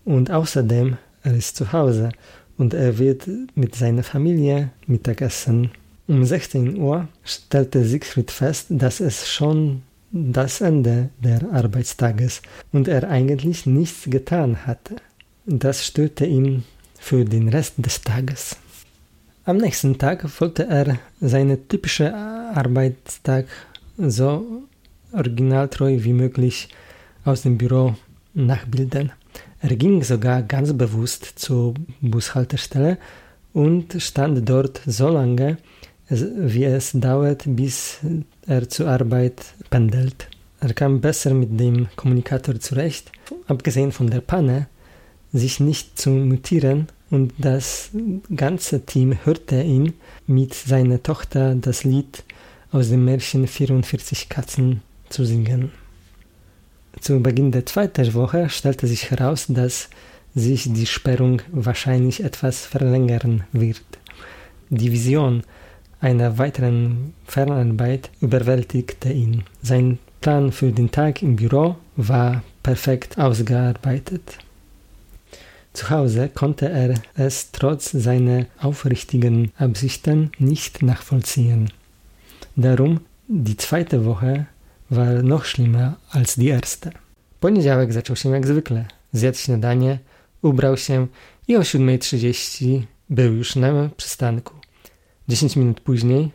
und 0.04 0.32
außerdem 0.32 0.98
er 1.24 1.34
ist 1.34 1.56
zu 1.56 1.72
Hause 1.72 2.12
und 2.58 2.74
er 2.74 2.98
wird 3.00 3.28
mit 3.56 3.76
seiner 3.76 4.04
Familie 4.04 4.72
Mittagessen. 4.88 5.72
Um 6.08 6.24
16 6.24 6.78
Uhr 6.78 7.08
stellte 7.24 7.84
Siegfried 7.84 8.30
fest, 8.30 8.68
dass 8.70 9.00
es 9.00 9.28
schon 9.28 9.82
das 10.12 10.62
Ende 10.62 11.10
der 11.24 11.42
Arbeitstages 11.52 12.42
und 12.72 12.88
er 12.88 13.10
eigentlich 13.10 13.66
nichts 13.66 14.04
getan 14.06 14.66
hatte. 14.68 14.98
Das 15.46 15.86
störte 15.86 16.26
ihn 16.26 16.64
für 17.00 17.26
den 17.26 17.50
Rest 17.50 17.74
des 17.78 18.02
Tages. 18.02 18.58
Am 19.48 19.58
nächsten 19.58 19.96
Tag 19.96 20.26
wollte 20.42 20.66
er 20.66 20.98
seinen 21.22 21.68
typischen 21.68 22.12
Arbeitstag 22.12 23.46
so 23.96 24.64
originaltreu 25.12 26.04
wie 26.04 26.14
möglich 26.14 26.70
aus 27.26 27.44
dem 27.44 27.56
Büro 27.56 27.94
nachbilden. 28.34 29.12
Er 29.62 29.76
ging 29.76 30.04
sogar 30.04 30.42
ganz 30.42 30.74
bewusst 30.74 31.34
zur 31.36 31.76
Bushaltestelle 32.02 32.98
und 33.54 34.02
stand 34.02 34.50
dort 34.50 34.82
so 34.88 35.10
lange, 35.10 35.58
wie 36.10 36.64
es 36.64 36.94
dauert, 36.94 37.44
bis 37.46 38.00
er 38.48 38.68
zur 38.68 38.88
Arbeit 38.88 39.46
pendelt. 39.70 40.28
Er 40.60 40.74
kam 40.74 41.02
besser 41.02 41.36
mit 41.36 41.60
dem 41.60 41.88
Kommunikator 41.96 42.60
zurecht, 42.60 43.12
abgesehen 43.48 43.92
von 43.92 44.10
der 44.10 44.22
Panne, 44.22 44.66
sich 45.34 45.60
nicht 45.60 46.00
zu 46.00 46.10
mutieren 46.10 46.88
und 47.16 47.34
das 47.38 47.92
ganze 48.36 48.86
Team 48.86 49.18
hörte 49.24 49.62
ihn 49.62 49.94
mit 50.28 50.54
seiner 50.54 51.02
Tochter 51.02 51.56
das 51.56 51.84
Lied 51.84 52.24
aus 52.72 52.90
dem 52.90 53.06
Märchen 53.06 53.48
44 53.48 54.28
Katzen 54.28 54.82
zu 55.10 55.26
singen. 55.26 55.72
Zu 57.00 57.22
Beginn 57.22 57.52
der 57.52 57.66
zweiten 57.66 58.14
Woche 58.14 58.50
stellte 58.50 58.88
sich 58.88 59.12
heraus, 59.12 59.46
dass 59.48 59.90
sich 60.34 60.72
die 60.72 60.86
Sperrung 60.86 61.42
wahrscheinlich 61.52 62.24
etwas 62.24 62.66
verlängern 62.66 63.46
wird. 63.54 63.82
Die 64.70 64.92
Vision 64.92 65.44
einer 66.02 66.38
weiteren 66.38 67.14
Fernarbeit 67.26 68.12
überwältigte 68.20 69.12
ihn. 69.12 69.44
Sein 69.62 70.00
Plan 70.20 70.52
für 70.52 70.72
den 70.72 70.92
Tag 70.92 71.22
im 71.22 71.38
Büro 71.38 71.78
war 71.96 72.44
perfekt 72.62 73.18
ausgearbeitet. 73.18 74.40
Zu 75.76 75.90
Hause 75.90 76.30
konnte 76.30 76.70
er 76.70 76.94
es 77.16 77.52
trotz 77.52 77.92
seiner 77.92 78.46
aufrichtigen 78.60 79.52
Absichten 79.58 80.32
nicht 80.40 80.82
nachvollziehen. 80.82 81.70
Darum 82.56 83.02
die 83.28 83.58
zweite 83.58 84.06
Woche 84.06 84.46
war 84.90 85.22
noch 85.22 85.44
schlimmer 85.44 85.98
als 86.12 86.36
die 86.36 86.50
erste. 86.50 86.92
Poniedziałek 87.40 87.94
zaczął 87.94 88.16
się 88.16 88.30
jak 88.30 88.48
zwykle. 88.48 88.86
Zjadł 89.14 89.38
śniadanie, 89.38 90.00
ubrał 90.42 90.78
się 90.78 91.08
i 91.48 91.56
o 91.56 91.62
7.30 91.62 92.82
był 93.10 93.34
już 93.34 93.56
na 93.56 93.90
przystanku. 93.98 94.54
10 95.28 95.56
minut 95.56 95.82
później 95.82 96.32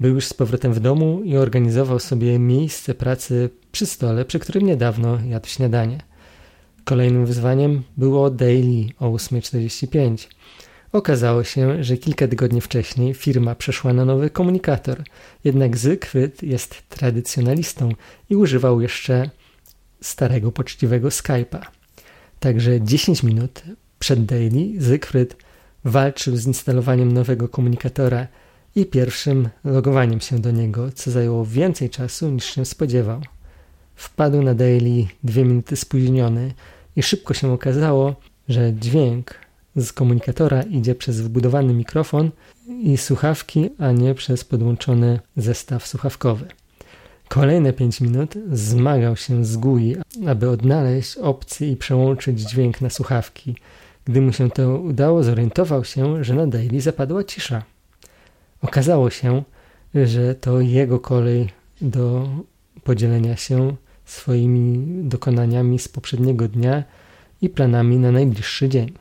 był 0.00 0.14
już 0.14 0.26
z 0.26 0.34
powrotem 0.34 0.72
w 0.72 0.80
domu 0.80 1.22
i 1.24 1.36
organizował 1.36 1.98
sobie 1.98 2.38
miejsce 2.38 2.94
pracy 2.94 3.50
przy 3.72 3.86
stole, 3.86 4.24
przy 4.24 4.38
którym 4.38 4.66
niedawno 4.66 5.18
jadł 5.28 5.48
śniadanie. 5.48 6.05
Kolejnym 6.86 7.26
wyzwaniem 7.26 7.82
było 7.96 8.30
daily 8.30 8.86
o 9.00 9.10
8.45. 9.10 10.28
Okazało 10.92 11.44
się, 11.44 11.84
że 11.84 11.96
kilka 11.96 12.28
tygodni 12.28 12.60
wcześniej 12.60 13.14
firma 13.14 13.54
przeszła 13.54 13.92
na 13.92 14.04
nowy 14.04 14.30
komunikator, 14.30 15.04
jednak 15.44 15.76
Zygfryd 15.76 16.42
jest 16.42 16.88
tradycjonalistą 16.88 17.88
i 18.30 18.36
używał 18.36 18.80
jeszcze 18.80 19.30
starego 20.00 20.52
poczciwego 20.52 21.08
Skype'a. 21.08 21.60
Także 22.40 22.80
10 22.80 23.22
minut 23.22 23.62
przed 23.98 24.24
daily 24.24 24.80
Zygfryd 24.82 25.36
walczył 25.84 26.36
z 26.36 26.46
instalowaniem 26.46 27.12
nowego 27.12 27.48
komunikatora 27.48 28.26
i 28.76 28.86
pierwszym 28.86 29.48
logowaniem 29.64 30.20
się 30.20 30.38
do 30.38 30.50
niego, 30.50 30.92
co 30.92 31.10
zajęło 31.10 31.46
więcej 31.46 31.90
czasu 31.90 32.30
niż 32.30 32.44
się 32.44 32.64
spodziewał. 32.64 33.20
Wpadł 33.94 34.42
na 34.42 34.54
daily 34.54 35.06
dwie 35.24 35.44
minuty 35.44 35.76
spóźniony, 35.76 36.54
i 36.96 37.02
szybko 37.02 37.34
się 37.34 37.52
okazało, 37.52 38.16
że 38.48 38.72
dźwięk 38.74 39.34
z 39.76 39.92
komunikatora 39.92 40.62
idzie 40.62 40.94
przez 40.94 41.20
wbudowany 41.20 41.74
mikrofon 41.74 42.30
i 42.82 42.96
słuchawki, 42.96 43.70
a 43.78 43.92
nie 43.92 44.14
przez 44.14 44.44
podłączony 44.44 45.20
zestaw 45.36 45.86
słuchawkowy. 45.86 46.46
Kolejne 47.28 47.72
5 47.72 48.00
minut 48.00 48.34
zmagał 48.52 49.16
się 49.16 49.44
z 49.44 49.56
GUI, 49.56 49.96
aby 50.26 50.50
odnaleźć 50.50 51.16
opcję 51.16 51.72
i 51.72 51.76
przełączyć 51.76 52.40
dźwięk 52.40 52.80
na 52.80 52.90
słuchawki. 52.90 53.56
Gdy 54.04 54.20
mu 54.20 54.32
się 54.32 54.50
to 54.50 54.78
udało, 54.78 55.22
zorientował 55.22 55.84
się, 55.84 56.24
że 56.24 56.34
na 56.34 56.46
daily 56.46 56.80
zapadła 56.80 57.24
cisza. 57.24 57.62
Okazało 58.62 59.10
się, 59.10 59.42
że 59.94 60.34
to 60.34 60.60
jego 60.60 61.00
kolej 61.00 61.48
do 61.80 62.28
podzielenia 62.84 63.36
się 63.36 63.76
swoimi 64.06 64.84
dokonaniami 65.08 65.78
z 65.78 65.88
poprzedniego 65.88 66.48
dnia 66.48 66.84
i 67.42 67.48
planami 67.48 67.96
na 67.96 68.12
najbliższy 68.12 68.68
dzień. 68.68 68.92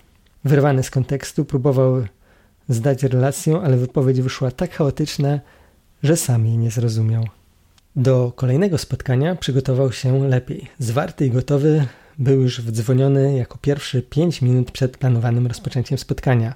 Wyrwany 0.43 0.83
z 0.83 0.91
kontekstu 0.91 1.45
próbował 1.45 2.03
zdać 2.69 3.03
relację, 3.03 3.61
ale 3.63 3.77
wypowiedź 3.77 4.21
wyszła 4.21 4.51
tak 4.51 4.71
chaotyczna, 4.71 5.39
że 6.03 6.17
sam 6.17 6.45
jej 6.45 6.57
nie 6.57 6.71
zrozumiał. 6.71 7.27
Do 7.95 8.33
kolejnego 8.35 8.77
spotkania 8.77 9.35
przygotował 9.35 9.91
się 9.91 10.27
lepiej. 10.27 10.67
Zwarty 10.79 11.25
i 11.25 11.31
gotowy 11.31 11.85
był 12.17 12.41
już 12.41 12.61
wdzwoniony 12.61 13.37
jako 13.37 13.57
pierwszy 13.57 14.01
5 14.01 14.41
minut 14.41 14.71
przed 14.71 14.97
planowanym 14.97 15.47
rozpoczęciem 15.47 15.97
spotkania. 15.97 16.53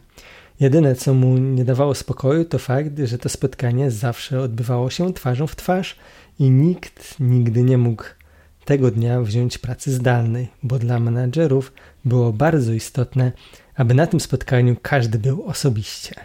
Jedyne, 0.59 0.95
co 0.95 1.13
mu 1.13 1.37
nie 1.37 1.65
dawało 1.65 1.95
spokoju, 1.95 2.45
to 2.45 2.59
fakt, 2.59 2.99
że 3.03 3.17
to 3.17 3.29
spotkanie 3.29 3.91
zawsze 3.91 4.41
odbywało 4.41 4.89
się 4.89 5.13
twarzą 5.13 5.47
w 5.47 5.55
twarz 5.55 5.95
i 6.39 6.49
nikt 6.49 7.19
nigdy 7.19 7.63
nie 7.63 7.77
mógł 7.77 8.03
tego 8.65 8.91
dnia 8.91 9.21
wziąć 9.21 9.57
pracy 9.57 9.91
zdalnej, 9.91 10.47
bo 10.63 10.79
dla 10.79 10.99
menadżerów 10.99 11.73
było 12.05 12.33
bardzo 12.33 12.73
istotne, 12.73 13.31
aby 13.75 13.93
na 13.93 14.07
tym 14.07 14.19
spotkaniu 14.19 14.75
każdy 14.81 15.19
był 15.19 15.43
osobiście. 15.43 16.15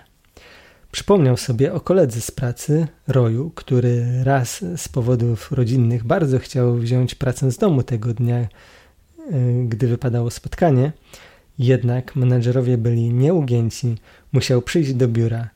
Przypomniał 0.95 1.37
sobie 1.37 1.73
o 1.73 1.81
koledze 1.81 2.21
z 2.21 2.31
pracy, 2.31 2.87
Roju, 3.07 3.51
który 3.55 4.25
raz 4.25 4.65
z 4.77 4.89
powodów 4.89 5.53
rodzinnych 5.53 6.05
bardzo 6.05 6.39
chciał 6.39 6.75
wziąć 6.75 7.15
pracę 7.15 7.51
z 7.51 7.59
domu 7.59 7.83
tego 7.83 8.15
dnia, 8.15 8.37
e, 8.39 8.49
gdy 9.69 9.87
wypadało 9.87 10.31
spotkanie. 10.31 10.93
Jednak 11.59 12.17
menedżerowie 12.17 12.79
byli 12.79 13.13
nieugięci, 13.13 13.97
musiał 14.33 14.63
przyjść 14.63 14.95
do 14.95 15.09
biura. 15.09 15.51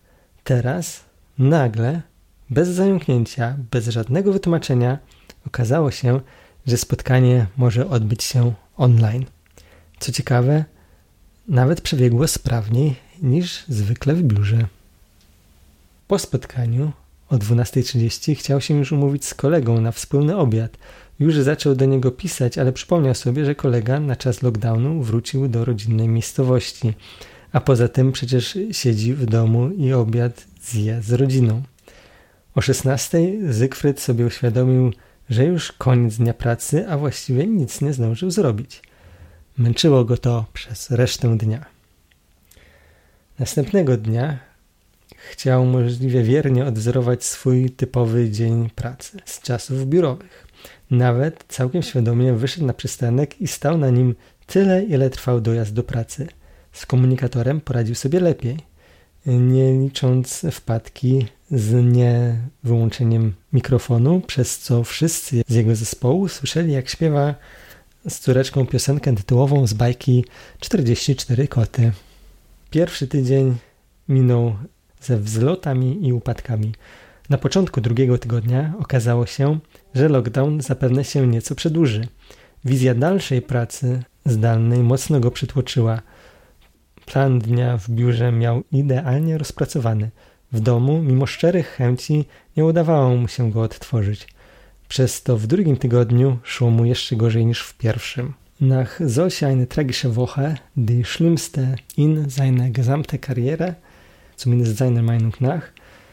Teraz, 0.44 1.04
nagle, 1.38 2.02
bez 2.50 2.68
zająknięcia, 2.68 3.56
bez 3.70 3.88
żadnego 3.88 4.32
wytłumaczenia, 4.32 4.98
okazało 5.46 5.90
się, 5.90 6.20
że 6.68 6.76
spotkanie 6.76 7.46
może 7.56 7.88
odbyć 7.88 8.24
się 8.24 8.52
online. 8.76 9.24
Co 9.98 10.12
ciekawe, 10.12 10.64
nawet 11.48 11.80
przebiegło 11.80 12.28
sprawniej 12.28 12.96
niż 13.22 13.64
zwykle 13.68 14.14
w 14.14 14.22
biurze. 14.22 14.66
Po 16.08 16.18
spotkaniu 16.18 16.92
o 17.28 17.36
12.30 17.36 18.36
chciał 18.36 18.60
się 18.60 18.74
już 18.74 18.92
umówić 18.92 19.24
z 19.24 19.34
kolegą 19.34 19.80
na 19.80 19.92
wspólny 19.92 20.36
obiad. 20.36 20.78
Już 21.20 21.36
zaczął 21.36 21.74
do 21.74 21.84
niego 21.84 22.10
pisać, 22.10 22.58
ale 22.58 22.72
przypomniał 22.72 23.14
sobie, 23.14 23.44
że 23.44 23.54
kolega 23.54 24.00
na 24.00 24.16
czas 24.16 24.42
lockdownu 24.42 25.02
wrócił 25.02 25.48
do 25.48 25.64
rodzinnej 25.64 26.08
miejscowości, 26.08 26.94
a 27.52 27.60
poza 27.60 27.88
tym 27.88 28.12
przecież 28.12 28.58
siedzi 28.72 29.14
w 29.14 29.26
domu 29.26 29.70
i 29.70 29.92
obiad 29.92 30.44
zje 30.62 31.02
z 31.02 31.12
rodziną. 31.12 31.62
O 32.54 32.60
16.00 32.60 33.52
Zygfryd 33.52 34.00
sobie 34.00 34.26
uświadomił, 34.26 34.92
że 35.30 35.44
już 35.44 35.72
koniec 35.72 36.16
dnia 36.16 36.34
pracy, 36.34 36.88
a 36.88 36.98
właściwie 36.98 37.46
nic 37.46 37.80
nie 37.80 37.92
zdążył 37.92 38.30
zrobić. 38.30 38.82
Męczyło 39.58 40.04
go 40.04 40.16
to 40.16 40.44
przez 40.52 40.90
resztę 40.90 41.38
dnia. 41.38 41.66
Następnego 43.38 43.96
dnia 43.96 44.38
chciał 45.30 45.64
możliwie 45.64 46.22
wiernie 46.22 46.64
odwzorować 46.64 47.24
swój 47.24 47.70
typowy 47.70 48.30
dzień 48.30 48.70
pracy 48.70 49.18
z 49.24 49.40
czasów 49.40 49.86
biurowych. 49.86 50.46
Nawet 50.90 51.44
całkiem 51.48 51.82
świadomie 51.82 52.32
wyszedł 52.32 52.66
na 52.66 52.72
przystanek 52.72 53.40
i 53.40 53.48
stał 53.48 53.78
na 53.78 53.90
nim 53.90 54.14
tyle, 54.46 54.84
ile 54.84 55.10
trwał 55.10 55.40
dojazd 55.40 55.74
do 55.74 55.82
pracy. 55.82 56.28
Z 56.72 56.86
komunikatorem 56.86 57.60
poradził 57.60 57.94
sobie 57.94 58.20
lepiej, 58.20 58.56
nie 59.26 59.72
licząc 59.72 60.46
wpadki 60.52 61.26
z 61.50 61.94
niewyłączeniem 61.94 63.34
mikrofonu, 63.52 64.20
przez 64.20 64.58
co 64.58 64.84
wszyscy 64.84 65.42
z 65.48 65.54
jego 65.54 65.76
zespołu 65.76 66.28
słyszeli, 66.28 66.72
jak 66.72 66.88
śpiewa 66.88 67.34
z 68.08 68.18
córeczką 68.18 68.66
piosenkę 68.66 69.16
tytułową 69.16 69.66
z 69.66 69.72
bajki 69.72 70.24
44 70.60 71.48
koty. 71.48 71.92
Pierwszy 72.70 73.08
tydzień 73.08 73.56
minął 74.08 74.56
ze 75.00 75.16
wzlotami 75.16 76.06
i 76.06 76.12
upadkami. 76.12 76.72
Na 77.28 77.38
początku 77.38 77.80
drugiego 77.80 78.18
tygodnia 78.18 78.74
okazało 78.80 79.26
się, 79.26 79.58
że 79.94 80.08
lockdown 80.08 80.60
zapewne 80.60 81.04
się 81.04 81.26
nieco 81.26 81.54
przedłuży. 81.54 82.08
Wizja 82.64 82.94
dalszej 82.94 83.42
pracy 83.42 84.02
zdalnej 84.26 84.78
mocno 84.78 85.20
go 85.20 85.30
przytłoczyła. 85.30 86.02
Plan 87.06 87.38
dnia 87.38 87.78
w 87.78 87.90
biurze 87.90 88.32
miał 88.32 88.62
idealnie 88.72 89.38
rozpracowany. 89.38 90.10
W 90.52 90.60
domu, 90.60 91.02
mimo 91.02 91.26
szczerych 91.26 91.68
chęci, 91.68 92.24
nie 92.56 92.64
udawało 92.64 93.16
mu 93.16 93.28
się 93.28 93.50
go 93.50 93.62
odtworzyć. 93.62 94.26
Przez 94.88 95.22
to 95.22 95.36
w 95.36 95.46
drugim 95.46 95.76
tygodniu 95.76 96.38
szło 96.42 96.70
mu 96.70 96.84
jeszcze 96.84 97.16
gorzej 97.16 97.46
niż 97.46 97.62
w 97.62 97.74
pierwszym. 97.74 98.34
Nach 98.60 99.00
solch 99.08 99.42
eine 99.42 99.66
tragische 99.66 100.08
Woche, 100.14 100.56
die 100.76 101.04
schlimmste 101.04 101.76
in 101.96 102.30
seiner 102.30 102.70
gesamten 102.70 103.20
Karriere, 103.20 103.74
zumindest 104.36 104.76
seiner 104.76 105.02
Meinung 105.02 105.40
nach, 105.40 105.62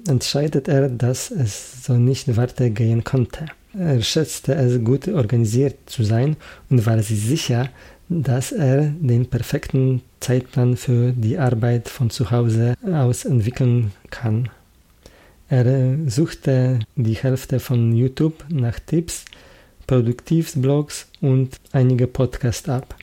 entscheidet 0.07 0.67
er, 0.69 0.89
dass 0.89 1.31
es 1.31 1.83
so 1.85 1.97
nicht 1.97 2.35
weitergehen 2.35 3.03
konnte. 3.03 3.45
Er 3.79 4.01
schätzte 4.01 4.53
es 4.55 4.83
gut 4.83 5.07
organisiert 5.07 5.75
zu 5.85 6.03
sein 6.03 6.35
und 6.69 6.85
war 6.85 7.01
sich 7.01 7.21
sicher, 7.21 7.69
dass 8.09 8.51
er 8.51 8.93
den 8.99 9.25
perfekten 9.27 10.01
Zeitplan 10.19 10.77
für 10.77 11.11
die 11.11 11.37
Arbeit 11.37 11.89
von 11.89 12.09
zu 12.09 12.31
Hause 12.31 12.75
aus 12.85 13.25
entwickeln 13.25 13.91
kann. 14.09 14.49
Er 15.49 15.97
suchte 16.07 16.79
die 16.95 17.15
Hälfte 17.15 17.59
von 17.59 17.95
YouTube 17.95 18.45
nach 18.49 18.79
Tipps, 18.79 19.25
Produktivsblogs 19.87 21.07
und 21.21 21.59
einige 21.71 22.07
Podcasts 22.07 22.67
ab. 22.67 22.95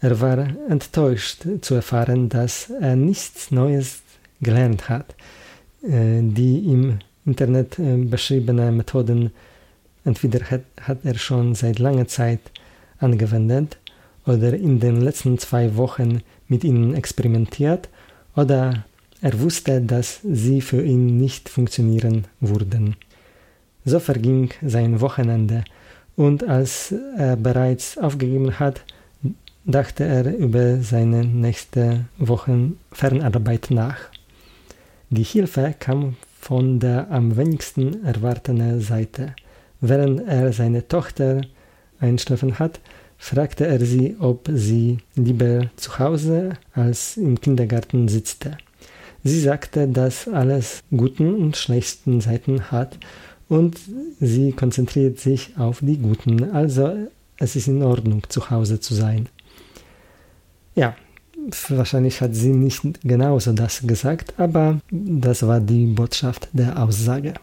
Er 0.00 0.20
war 0.20 0.48
enttäuscht 0.68 1.46
zu 1.62 1.74
erfahren, 1.74 2.28
dass 2.28 2.70
er 2.70 2.96
nichts 2.96 3.50
Neues 3.50 4.02
gelernt 4.42 4.90
hat. 4.90 5.14
Äh, 5.82 6.20
die 6.22 6.58
im 6.70 6.98
Internet 7.24 7.78
äh, 7.78 7.96
beschriebenen 7.96 8.76
Methoden 8.76 9.32
entweder 10.04 10.44
hat, 10.50 10.62
hat 10.80 10.98
er 11.04 11.16
schon 11.16 11.54
seit 11.54 11.78
langer 11.78 12.06
Zeit 12.06 12.40
angewendet 12.98 13.78
oder 14.26 14.54
in 14.54 14.80
den 14.80 15.00
letzten 15.00 15.38
zwei 15.38 15.76
Wochen 15.76 16.22
mit 16.48 16.64
ihnen 16.64 16.94
experimentiert 16.94 17.88
oder 18.34 18.84
er 19.22 19.40
wusste, 19.40 19.80
dass 19.80 20.20
sie 20.22 20.60
für 20.60 20.82
ihn 20.82 21.16
nicht 21.16 21.48
funktionieren 21.48 22.26
würden. 22.40 22.96
So 23.84 23.98
verging 24.00 24.50
sein 24.62 25.00
Wochenende, 25.00 25.64
und 26.16 26.48
als 26.48 26.94
er 27.16 27.36
bereits 27.36 27.98
aufgegeben 27.98 28.58
hat, 28.58 28.82
dachte 29.64 30.04
er 30.04 30.34
über 30.36 30.78
seine 30.78 31.24
nächste 31.24 32.06
Wochen 32.18 32.78
Fernarbeit 32.92 33.68
nach. 33.70 33.96
Die 35.10 35.24
Hilfe 35.24 35.74
kam 35.78 36.16
von 36.40 36.80
der 36.80 37.10
am 37.10 37.36
wenigsten 37.36 38.04
erwarteten 38.04 38.80
Seite. 38.80 39.34
Während 39.80 40.26
er 40.26 40.52
seine 40.52 40.88
Tochter 40.88 41.42
einschlafen 42.00 42.58
hat, 42.58 42.80
fragte 43.18 43.66
er 43.66 43.80
sie, 43.84 44.16
ob 44.20 44.48
sie 44.52 44.98
lieber 45.14 45.70
zu 45.76 45.98
Hause 45.98 46.54
als 46.72 47.16
im 47.16 47.40
Kindergarten 47.40 48.08
sitzte. 48.08 48.58
Sie 49.24 49.40
sagte, 49.40 49.88
dass 49.88 50.28
alles 50.28 50.82
guten 50.90 51.34
und 51.34 51.56
schlechten 51.56 52.20
Seiten 52.20 52.70
hat 52.70 52.98
und 53.48 53.78
sie 54.20 54.52
konzentriert 54.52 55.18
sich 55.18 55.56
auf 55.58 55.80
die 55.80 55.98
guten. 55.98 56.50
Also 56.52 57.08
es 57.38 57.56
ist 57.56 57.68
in 57.68 57.82
Ordnung, 57.82 58.22
zu 58.28 58.50
Hause 58.50 58.80
zu 58.80 58.94
sein. 58.94 59.28
Ja, 60.74 60.94
wahrscheinlich 61.68 62.20
hat 62.20 62.34
sie 62.34 62.52
nicht 62.52 62.82
genauso 63.02 63.52
das 63.52 63.82
gesagt, 63.86 64.34
aber 64.38 64.80
das 64.90 65.46
war 65.46 65.60
die 65.60 65.86
Botschaft 65.86 66.48
der 66.52 66.80
Aussage. 66.82 67.34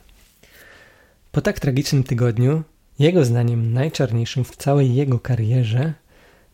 Po 1.34 1.42
tak 1.42 1.60
tragicznym 1.60 2.04
tygodniu, 2.04 2.64
jego 3.00 3.26
zdaniem 3.26 3.74
najczarniejszym 3.74 4.44
w 4.44 4.56
całej 4.56 4.96
jego 4.96 5.20
karierze, 5.20 5.94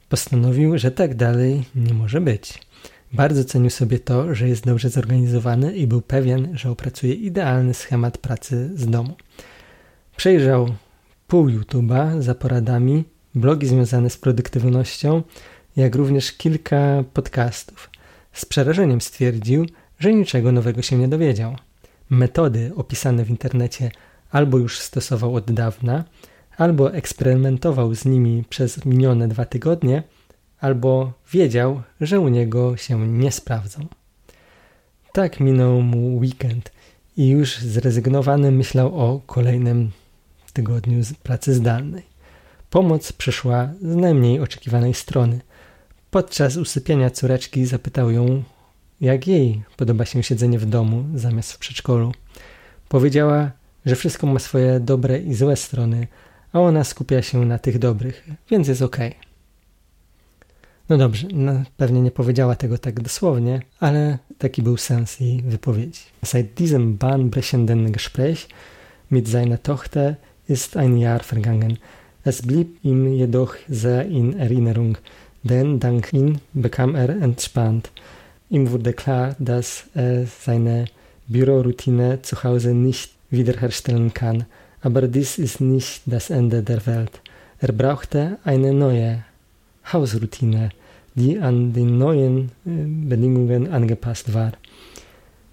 postanowił, 0.10 0.78
że 0.78 0.92
tak 0.92 1.16
dalej 1.16 1.64
nie 1.76 1.94
może 1.94 2.22
być. 2.22 2.54
Bardzo 3.14 3.44
cenił 3.44 3.70
sobie 3.70 4.00
to, 4.00 4.36
że 4.36 4.50
jest 4.50 4.66
dobrze 4.66 4.90
zorganizowany 4.90 5.76
i 5.76 5.88
był 5.88 6.02
pewien, 6.02 6.58
że 6.58 6.72
opracuje 6.72 7.14
idealny 7.14 7.74
schemat 7.74 8.18
pracy 8.18 8.70
z 8.76 8.88
domu. 8.88 9.16
Przejrzał 10.18 10.76
pół 11.28 11.48
YouTube'a 11.48 12.22
za 12.22 12.36
poradami, 12.36 13.04
blogi 13.36 13.68
związane 13.68 14.10
z 14.10 14.18
produktywnością, 14.18 15.24
jak 15.78 15.96
również 15.96 16.32
kilka 16.32 17.04
podcastów. 17.14 17.90
Z 18.34 18.46
przerażeniem 18.46 19.02
stwierdził, 19.02 19.66
że 20.00 20.14
niczego 20.14 20.52
nowego 20.52 20.82
się 20.82 20.98
nie 20.98 21.08
dowiedział. 21.08 21.56
Metody 22.10 22.72
opisane 22.76 23.26
w 23.26 23.30
internecie 23.30 23.92
albo 24.32 24.58
już 24.58 24.80
stosował 24.80 25.36
od 25.36 25.52
dawna, 25.52 26.04
albo 26.60 26.94
eksperymentował 26.94 27.96
z 27.96 28.06
nimi 28.06 28.44
przez 28.50 28.86
minione 28.86 29.28
dwa 29.28 29.46
tygodnie– 29.46 30.04
albo 30.60 31.14
wiedział, 31.32 31.82
że 32.02 32.20
u 32.20 32.28
niego 32.28 32.78
się 32.78 33.08
nie 33.08 33.32
sprawdzą. 33.32 33.88
Tak 35.14 35.40
minął 35.40 35.82
mu 35.82 36.18
weekend 36.18 36.72
i 37.18 37.28
już 37.28 37.58
zrezygnowany 37.58 38.52
myślał 38.52 39.00
o 39.00 39.22
kolejnym 39.26 39.92
tygodniu 40.54 41.04
z 41.04 41.14
pracy 41.14 41.54
zdalnej. 41.54 42.04
Pomoc 42.70 43.12
przyszła 43.12 43.70
z 43.82 43.96
najmniej 43.96 44.40
oczekiwanej 44.40 44.94
strony. 44.94 45.42
Podczas 46.12 46.58
usypiania 46.58 47.10
córeczki 47.10 47.66
zapytał 47.66 48.12
ją, 48.12 48.44
jak 49.02 49.28
jej 49.28 49.64
podoba 49.78 50.06
się 50.06 50.24
siedzenie 50.24 50.60
w 50.60 50.66
domu 50.66 51.06
zamiast 51.16 51.54
w 51.54 51.58
przedszkolu. 51.58 52.12
Powiedziała, 52.90 53.52
że 53.86 53.96
wszystko 53.96 54.28
ma 54.28 54.40
swoje 54.40 54.80
dobre 54.80 55.20
i 55.20 55.34
złe 55.34 55.56
strony, 55.56 56.08
a 56.54 56.60
ona 56.60 56.84
skupia 56.84 57.22
się 57.22 57.46
na 57.46 57.60
tych 57.60 57.80
dobrych, 57.80 58.28
więc 58.52 58.68
jest. 58.68 58.82
Okay. 58.82 59.14
No 60.90 60.98
dobrze, 60.98 61.28
no, 61.34 61.64
pewnie 61.78 62.02
nie 62.02 62.12
powiedziała 62.12 62.56
tego 62.56 62.78
tak 62.78 63.02
dosłownie, 63.02 63.62
ale 63.80 64.18
taki 64.38 64.62
był 64.62 64.78
sens 64.78 65.20
jej 65.20 65.42
wypowiedzi. 65.42 66.02
Seit 66.26 66.54
diesem 66.54 66.98
bahnbrechenden 66.98 67.92
Gespräch 67.92 68.48
mit 69.12 69.28
seiner 69.28 69.62
Tochter 69.62 70.16
ist 70.48 70.78
ein 70.78 70.98
Jahr 70.98 71.24
vergangen. 71.24 71.78
Es 72.26 72.42
blieb 72.42 72.84
ihm 72.84 73.14
jedoch 73.14 73.56
sehr 73.70 74.06
in 74.06 74.40
Erinnerung, 74.40 74.98
denn 75.44 75.80
dank 75.80 76.14
ihm 76.14 76.40
bekam 76.54 76.96
er 76.96 77.10
entspannt. 77.10 77.92
Ihm 78.50 78.72
wurde 78.72 78.94
klar, 78.94 79.36
dass 79.40 79.86
er 79.94 80.26
seine 80.26 80.86
Büroroutine 81.28 82.22
zu 82.24 82.44
Hause 82.44 82.74
nicht 82.74 83.12
wiederherstellen 83.30 84.14
kann, 84.14 84.46
aber 84.82 85.08
dies 85.08 85.38
ist 85.38 85.62
nicht 85.62 86.04
das 86.06 86.30
Ende 86.30 86.64
der 86.64 86.86
Welt. 86.86 87.22
Er 87.60 87.74
brauchte 87.74 88.38
eine 88.44 88.74
neue 88.74 89.24
Hausroutine, 89.92 90.70
die 91.16 91.40
an 91.40 91.74
die 91.74 91.84
neuen 91.84 92.52
äh, 92.66 92.70
Bedingungen 93.10 93.70
angepasst 93.70 94.34
war. 94.34 94.54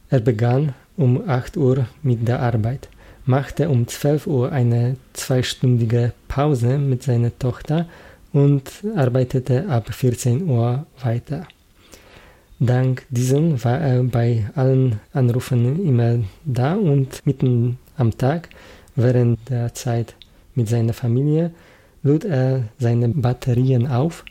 Er 0.09 0.21
begann 0.21 0.75
um 0.97 1.29
8 1.29 1.57
Uhr 1.57 1.87
mit 2.03 2.27
der 2.27 2.41
Arbeit, 2.41 2.89
machte 3.25 3.69
um 3.69 3.87
12 3.87 4.27
Uhr 4.27 4.53
eine 4.53 4.97
zweistündige 5.12 6.12
Pause 6.29 6.79
mit 6.79 7.03
seiner 7.03 7.37
Tochter 7.39 7.87
und 8.33 8.71
arbeitete 8.95 9.67
ab 9.69 9.93
14 9.93 10.49
Uhr 10.49 10.87
weiter. 11.03 11.47
Dank 12.59 13.05
diesem 13.11 13.62
war 13.65 13.81
er 13.81 14.03
bei 14.05 14.47
allen 14.55 15.01
Anrufen 15.12 15.85
immer 15.85 16.21
da 16.45 16.75
und 16.75 17.27
mitten 17.27 17.79
am 17.99 18.17
Tag, 18.17 18.49
während 18.97 19.49
der 19.51 19.75
Zeit 19.75 20.15
mit 20.55 20.69
seiner 20.69 20.95
Familie, 20.95 21.53
lud 22.03 22.25
er 22.25 22.65
seine 22.79 23.09
Batterien 23.09 23.87
auf 23.87 24.25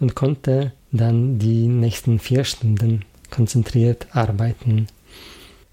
und 0.00 0.14
konnte 0.14 0.72
dann 0.90 1.38
die 1.38 1.68
nächsten 1.68 2.18
vier 2.18 2.44
Stunden 2.44 3.04
konzentriert 3.30 4.06
arbeiten. 4.12 4.86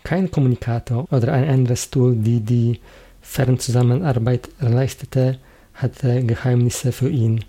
Kein 0.03 0.31
Kommunikator 0.31 1.07
oder 1.11 1.33
ein 1.33 1.49
anderes 1.49 1.89
Tool, 1.89 2.15
die 2.15 2.39
die 2.39 2.79
Fernzusammenarbeit 3.21 4.49
erleichterte, 4.59 5.37
hatte 5.73 6.23
Geheimnisse 6.23 6.91
für 6.91 7.09
ihn. 7.09 7.43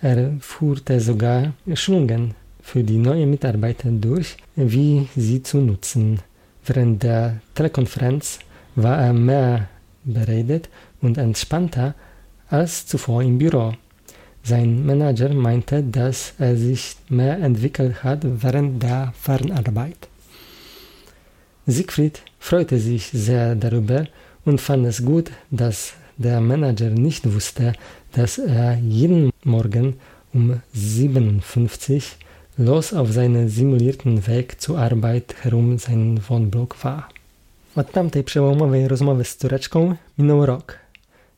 Er 0.00 0.32
führte 0.40 1.00
sogar 1.00 1.52
Schulungen 1.74 2.34
für 2.62 2.84
die 2.84 2.98
neuen 2.98 3.30
Mitarbeiter 3.30 3.90
durch, 3.90 4.36
wie 4.56 5.08
sie 5.16 5.42
zu 5.42 5.58
nutzen. 5.58 6.20
Während 6.64 7.02
der 7.02 7.40
Telekonferenz 7.54 8.40
war 8.74 8.98
er 8.98 9.12
mehr 9.12 9.68
beredet 10.06 10.70
und 11.02 11.18
entspannter 11.18 11.94
als 12.48 12.86
zuvor 12.86 13.22
im 13.22 13.38
Büro. 13.38 13.74
Sein 14.42 14.86
Manager 14.86 15.34
meinte, 15.34 15.82
dass 15.82 16.34
er 16.38 16.56
sich 16.56 16.96
mehr 17.08 17.38
entwickelt 17.38 18.04
hat 18.04 18.20
während 18.22 18.82
der 18.82 19.12
Fernarbeit. 19.20 20.08
Siegfried 21.66 22.22
freute 22.38 22.78
sich 22.78 23.08
sehr 23.08 23.56
darüber 23.56 24.06
und 24.44 24.60
fand 24.60 24.86
es 24.86 25.04
gut, 25.04 25.32
dass 25.50 25.94
der 26.16 26.40
Manager 26.40 26.90
nicht 26.90 27.32
wusste, 27.34 27.72
dass 28.12 28.38
er 28.38 28.78
jeden 28.78 29.32
Morgen 29.42 29.96
um 30.32 30.62
57 30.72 32.16
los 32.56 32.94
auf 32.94 33.12
seinem 33.12 33.48
simulierten 33.48 34.26
Weg 34.26 34.60
zur 34.60 34.78
Arbeit 34.78 35.34
herum 35.42 35.78
seinen 35.78 36.20
Wohnblock 36.28 36.82
war. 36.84 37.08
Od 37.76 37.92
tamtej 37.92 38.24
przełomowej 38.24 38.88
rozmowy 38.88 39.24
z 39.24 39.36
córeczką 39.36 39.96
minął 40.18 40.46
rok. 40.46 40.78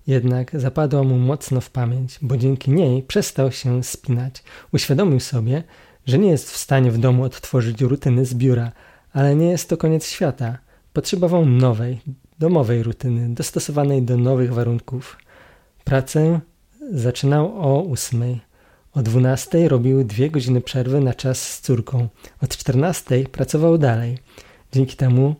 Jednak 0.06 0.60
zapadła 0.60 1.02
mu 1.02 1.18
mocno 1.18 1.60
w 1.60 1.70
pamięć, 1.70 2.18
bo 2.22 2.36
dzięki 2.36 2.70
niej 2.70 3.02
przestał 3.02 3.52
się 3.52 3.84
spinać. 3.84 4.42
Uświadomił 4.72 5.20
sobie, 5.20 5.62
że 6.06 6.18
nie 6.18 6.30
jest 6.30 6.50
w 6.50 6.56
stanie 6.56 6.90
w 6.90 6.98
domu 6.98 7.22
odtworzyć 7.24 7.80
rutyny 7.80 8.24
z 8.24 8.34
biura, 8.34 8.72
ale 9.12 9.36
nie 9.36 9.50
jest 9.50 9.68
to 9.68 9.76
koniec 9.76 10.06
świata. 10.06 10.58
Potrzebował 10.92 11.46
nowej, 11.46 12.00
domowej 12.38 12.82
rutyny, 12.82 13.34
dostosowanej 13.34 14.02
do 14.02 14.16
nowych 14.16 14.54
warunków. 14.54 15.16
Pracę 15.84 16.40
zaczynał 16.92 17.60
o 17.60 17.82
ósmej. 17.82 18.40
O 18.94 19.02
dwunastej 19.02 19.68
robił 19.68 20.04
dwie 20.04 20.30
godziny 20.30 20.60
przerwy 20.60 21.00
na 21.00 21.14
czas 21.14 21.52
z 21.52 21.60
córką. 21.60 22.08
Od 22.42 22.56
czternastej 22.56 23.26
pracował 23.26 23.78
dalej. 23.78 24.18
Dzięki 24.72 24.96
temu 24.96 25.34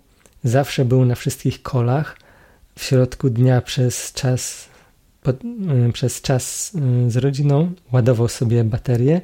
zawsze 0.44 0.84
był 0.84 1.04
na 1.04 1.14
wszystkich 1.14 1.62
kolach, 1.62 2.16
w 2.78 2.82
środku 2.82 3.30
dnia 3.30 3.60
przez 3.60 4.12
czas, 4.12 4.68
pod, 5.22 5.44
y, 5.88 5.92
przez 5.92 6.22
czas 6.22 6.72
y, 7.06 7.10
z 7.10 7.16
rodziną 7.16 7.72
ładował 7.92 8.28
sobie 8.28 8.64
baterię 8.64 9.20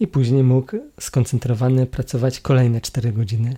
i 0.00 0.06
później 0.06 0.42
mógł 0.42 0.76
skoncentrowany 1.00 1.86
pracować 1.86 2.40
kolejne 2.40 2.80
4 2.80 3.12
godziny. 3.12 3.56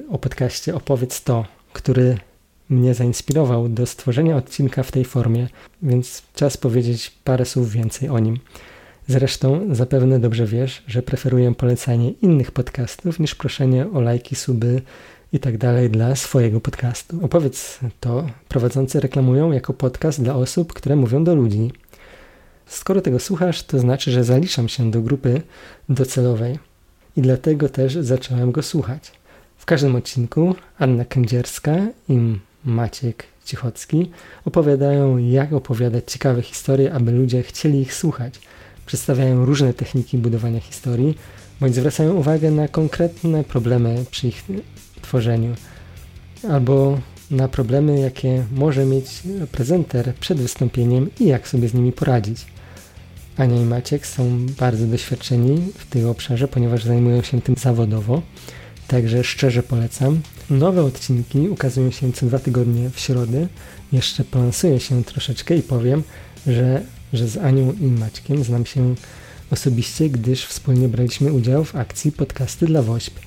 o 0.10 0.18
podcaście 0.18 0.76
Opowiedz 0.76 1.24
to, 1.24 1.46
który 1.74 2.18
mnie 2.70 2.94
zainspirował 2.94 3.70
do 3.70 3.86
stworzenia 3.86 4.36
odcinka 4.36 4.84
w 4.84 4.92
tej 4.92 5.06
formie, 5.06 5.48
więc 5.82 6.24
czas 6.36 6.58
powiedzieć 6.58 7.12
parę 7.24 7.46
słów 7.46 7.72
więcej 7.72 8.10
o 8.10 8.20
nim. 8.20 8.40
Zresztą 9.08 9.76
zapewne 9.76 10.20
dobrze 10.20 10.46
wiesz, 10.46 10.84
że 10.88 11.02
preferuję 11.02 11.56
polecanie 11.56 12.12
innych 12.12 12.52
podcastów 12.52 13.20
niż 13.20 13.36
proszenie 13.36 13.92
o 13.94 14.02
lajki, 14.02 14.36
suby 14.36 14.82
i 15.34 15.40
tak 15.40 15.58
dla 15.90 16.16
swojego 16.16 16.62
podcastu. 16.62 17.20
Opowiedz 17.26 17.80
to, 18.00 18.28
prowadzący 18.48 19.00
reklamują 19.00 19.52
jako 19.52 19.74
podcast 19.74 20.24
dla 20.24 20.36
osób, 20.36 20.74
które 20.74 20.96
mówią 20.96 21.24
do 21.24 21.36
ludzi. 21.36 21.72
Skoro 22.66 23.02
tego 23.02 23.20
słuchasz, 23.20 23.63
to 23.63 23.80
znaczy, 23.80 24.12
że 24.12 24.24
zaliczam 24.24 24.70
się 24.70 24.92
do 24.92 25.02
grupy 25.02 25.42
docelowej 25.90 26.60
i 27.18 27.22
dlatego 27.22 27.70
też 27.70 27.94
zacząłem 27.94 28.52
go 28.52 28.63
słuchać. 28.63 29.12
Każdym 29.67 29.95
odcinku 29.95 30.56
Anna 30.80 31.06
Kędzierska 31.06 31.75
i 32.10 32.19
Maciek 32.65 33.23
Cichocki 33.45 34.12
opowiadają, 34.45 35.17
jak 35.17 35.53
opowiadać 35.53 36.12
ciekawe 36.12 36.41
historie, 36.41 36.93
aby 36.93 37.12
ludzie 37.12 37.43
chcieli 37.43 37.82
ich 37.82 37.93
słuchać. 37.93 38.39
Przedstawiają 38.86 39.45
różne 39.45 39.73
techniki 39.73 40.17
budowania 40.17 40.60
historii, 40.60 41.17
bądź 41.62 41.75
zwracają 41.75 42.13
uwagę 42.13 42.51
na 42.51 42.67
konkretne 42.67 43.43
problemy 43.43 44.06
przy 44.12 44.27
ich 44.27 44.43
tworzeniu, 45.01 45.56
albo 46.49 46.99
na 47.32 47.47
problemy, 47.47 47.99
jakie 47.99 48.43
może 48.51 48.86
mieć 48.86 49.23
prezenter 49.51 50.13
przed 50.15 50.38
wystąpieniem 50.38 51.10
i 51.19 51.25
jak 51.25 51.47
sobie 51.47 51.69
z 51.69 51.73
nimi 51.73 51.91
poradzić. 51.91 52.45
Ania 53.38 53.62
i 53.62 53.65
Maciek 53.65 54.08
są 54.08 54.45
bardzo 54.60 54.86
doświadczeni 54.86 55.71
w 55.75 55.86
tym 55.86 56.10
obszarze, 56.10 56.47
ponieważ 56.47 56.84
zajmują 56.84 57.21
się 57.21 57.41
tym 57.41 57.56
zawodowo, 57.56 58.21
także 58.88 59.23
szczerze 59.23 59.63
polecam. 59.63 60.21
Nowe 60.50 60.84
odcinki 60.84 61.50
ukazują 61.50 61.91
się 61.91 62.13
co 62.13 62.26
dwa 62.26 62.39
tygodnie 62.39 62.89
w 62.89 63.00
środę. 63.00 63.47
Jeszcze 63.91 64.23
plansuję 64.23 64.80
się 64.80 65.04
troszeczkę 65.04 65.58
i 65.58 65.62
powiem, 65.62 66.04
że, 66.47 66.82
że 67.13 67.28
z 67.28 67.38
Anią 67.38 67.73
i 67.73 67.86
Maćkiem 67.86 68.43
znam 68.43 68.65
się 68.65 68.95
osobiście, 69.52 70.10
gdyż 70.10 70.45
wspólnie 70.45 70.89
braliśmy 70.89 71.34
udział 71.34 71.63
w 71.63 71.76
akcji 71.76 72.12
Podcasty 72.12 72.65
dla 72.65 72.82
WOŚP. 72.82 73.19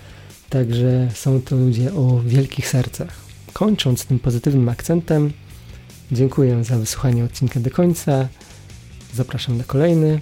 Także 0.48 1.08
są 1.14 1.42
to 1.42 1.56
ludzie 1.56 1.94
o 1.94 2.20
wielkich 2.26 2.68
sercach. 2.68 3.20
Kończąc 3.52 4.04
tym 4.04 4.18
pozytywnym 4.18 4.68
akcentem, 4.68 5.32
dziękuję 6.12 6.64
za 6.64 6.78
wysłuchanie 6.78 7.24
odcinka 7.24 7.60
do 7.60 7.70
końca. 7.70 8.28
Zapraszam 9.14 9.56
na 9.58 9.64
kolejny, 9.64 10.20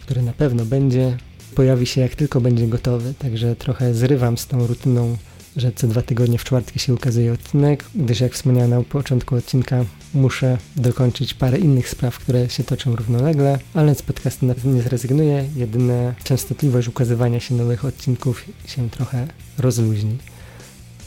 który 0.00 0.22
na 0.22 0.32
pewno 0.32 0.64
będzie. 0.64 1.16
Pojawi 1.54 1.86
się 1.86 2.00
jak 2.00 2.14
tylko 2.14 2.40
będzie 2.40 2.66
gotowy, 2.68 3.14
także 3.18 3.56
trochę 3.56 3.94
zrywam 3.94 4.38
z 4.38 4.46
tą 4.46 4.66
rutyną, 4.66 5.16
że 5.56 5.72
co 5.72 5.88
dwa 5.88 6.02
tygodnie 6.02 6.38
w 6.38 6.44
czwartki 6.44 6.78
się 6.78 6.94
ukazuje 6.94 7.32
odcinek, 7.32 7.84
gdyż 7.94 8.20
jak 8.20 8.32
wspomniałem 8.32 8.70
na 8.70 8.82
początku 8.82 9.36
odcinka, 9.36 9.84
muszę 10.14 10.58
dokończyć 10.76 11.34
parę 11.34 11.58
innych 11.58 11.88
spraw, 11.88 12.18
które 12.18 12.50
się 12.50 12.64
toczą 12.64 12.96
równolegle, 12.96 13.58
ale 13.74 13.94
z 13.94 14.02
podcastu 14.02 14.46
na 14.46 14.54
pewno 14.54 14.72
nie 14.72 14.82
zrezygnuję. 14.82 15.48
Jedyne 15.56 16.14
częstotliwość 16.24 16.88
ukazywania 16.88 17.40
się 17.40 17.54
nowych 17.54 17.84
odcinków 17.84 18.44
się 18.66 18.90
trochę 18.90 19.26
rozluźni. 19.58 20.18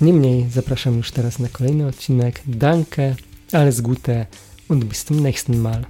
Niemniej 0.01 0.49
zapraszam 0.49 0.97
już 0.97 1.11
teraz 1.11 1.39
na 1.39 1.49
kolejny 1.49 1.87
odcinek. 1.87 2.41
Danke, 2.45 3.15
alles 3.51 3.81
Gute 3.81 4.25
und 4.69 4.85
bis 4.85 5.05
zum 5.05 5.19
nächsten 5.19 5.61
Mal. 5.61 5.85